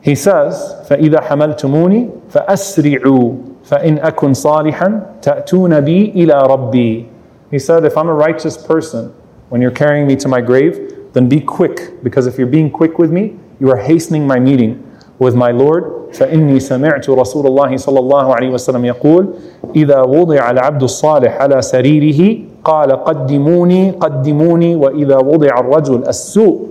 [0.01, 3.33] He says, فإذا حملتموني فأسرعوا
[3.63, 7.13] فإن أكن صالحا تأتون بي إلى ربي
[7.53, 9.13] he said, If I'm a righteous person,
[9.49, 12.97] when you're carrying me to my grave, then be quick, because if you're being quick
[12.97, 14.81] with me, you are hastening my meeting
[15.19, 16.09] with my Lord.
[16.13, 19.33] فإني سمعت رسول الله صلى الله عليه وسلم يقول
[19.75, 26.67] إذا وضع العبد الصالح على سريره قال قدموني قدموني وإذا وضع الرجل السوء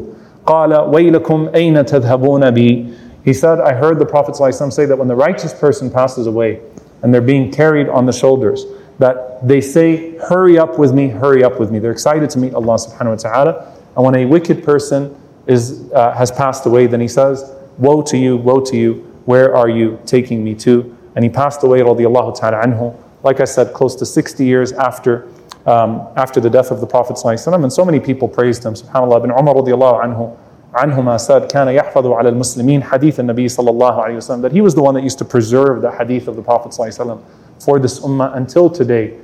[0.46, 2.94] قال ويلكم أين تذهبون بي
[3.24, 6.60] He said, I heard the Prophet ﷺ say that when the righteous person passes away
[7.02, 8.64] and they're being carried on the shoulders,
[8.98, 11.78] that they say, Hurry up with me, hurry up with me.
[11.78, 13.76] They're excited to meet Allah subhanahu wa ta'ala.
[13.96, 15.16] And when a wicked person
[15.46, 18.94] is, uh, has passed away, then he says, Woe to you, woe to you,
[19.24, 20.96] where are you taking me to?
[21.14, 25.28] And he passed away, radiallahu ta'ala anhu, like I said, close to 60 years after,
[25.66, 27.22] um, after the death of the Prophet.
[27.24, 28.74] And so many people praised him.
[28.74, 30.38] SubhanAllah, bin Umar radiallahu anhu.
[30.74, 34.74] عنهما said كان يحفظ على المسلمين حديث النبي صلى الله عليه وسلم that he was
[34.74, 37.18] the one that used to preserve the hadith of the Prophet صلى الله عليه وسلم
[37.62, 39.18] for this ummah until today.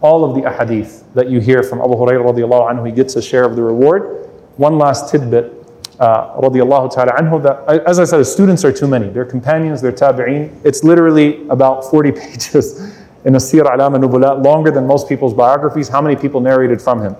[0.00, 3.22] All of the ahadith that you hear from Abu Hurairah radiallahu anhu, he gets a
[3.22, 4.28] share of the reward.
[4.56, 5.52] One last tidbit,
[5.98, 9.08] uh, radiallahu ta'ala anhu, that, as I said, students are too many.
[9.08, 10.54] They're companions, they're tabi'een.
[10.64, 12.94] It's literally about 40 pages
[13.25, 15.89] in a Siyar A'lam al-Nubala, longer than most people's biographies.
[15.89, 17.13] How many people narrated from him?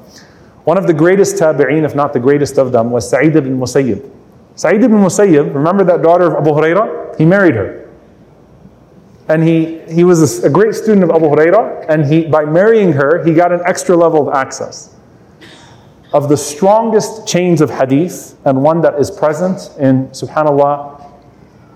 [0.63, 4.09] One of the greatest tabi'een, if not the greatest of them, was Sa'id ibn Musayyib.
[4.55, 7.17] Sa'id ibn Musayyib, remember that daughter of Abu Hurairah?
[7.17, 7.81] He married her
[9.31, 12.91] and he, he was a, a great student of Abu Huraira, and he, by marrying
[12.91, 14.93] her, he got an extra level of access.
[16.13, 21.09] Of the strongest chains of hadith, and one that is present in, subhanAllah,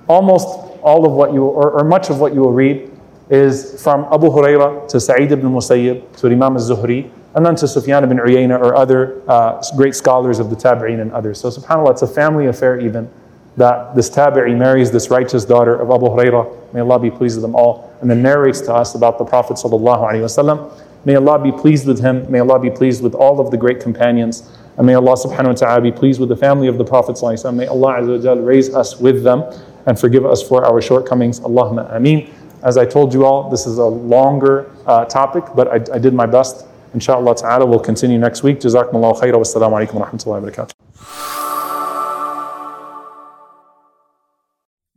[0.10, 0.48] almost
[0.82, 2.92] all of what you, or, or much of what you will read,
[3.30, 8.04] is from Abu Huraira to Sa'id ibn Musayyib to Imam al-Zuhri, and then to Sufyan
[8.04, 11.40] ibn Uyayna or other uh, great scholars of the Tabi'een and others.
[11.40, 13.10] So subhanAllah, it's a family affair even
[13.58, 16.74] that this tabi'i marries this righteous daughter of Abu Hurairah.
[16.74, 17.94] May Allah be pleased with them all.
[18.02, 20.72] And then narrates to us about the Prophet sallallahu alaihi wasallam.
[21.06, 22.30] May Allah be pleased with him.
[22.30, 24.52] May Allah be pleased with all of the great companions.
[24.78, 27.34] And may Allah subhanahu wa ta'ala be pleased with the family of the Prophet sallallahu
[27.34, 27.56] alaihi wasallam.
[27.56, 29.44] May Allah azza raise us with them
[29.86, 31.40] and forgive us for our shortcomings.
[31.40, 32.34] Allahumma ameen.
[32.66, 36.16] As I told you all, this is a longer uh, topic, but I, I did
[36.16, 36.66] my best.
[36.96, 38.60] Inshallah ta'ala, we'll continue next week.
[38.60, 39.36] Jazakumullahu khairan.
[39.36, 40.72] Wassalamu alaikum wa rahmatullahi wa barakatuh.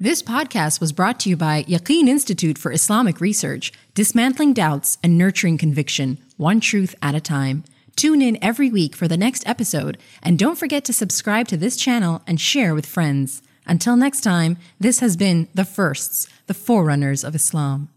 [0.00, 5.18] This podcast was brought to you by Yaqeen Institute for Islamic Research, dismantling doubts and
[5.18, 7.64] nurturing conviction, one truth at a time.
[7.96, 11.76] Tune in every week for the next episode, and don't forget to subscribe to this
[11.76, 13.42] channel and share with friends.
[13.68, 17.90] Until next time, this has been The Firsts, the Forerunners of Islam.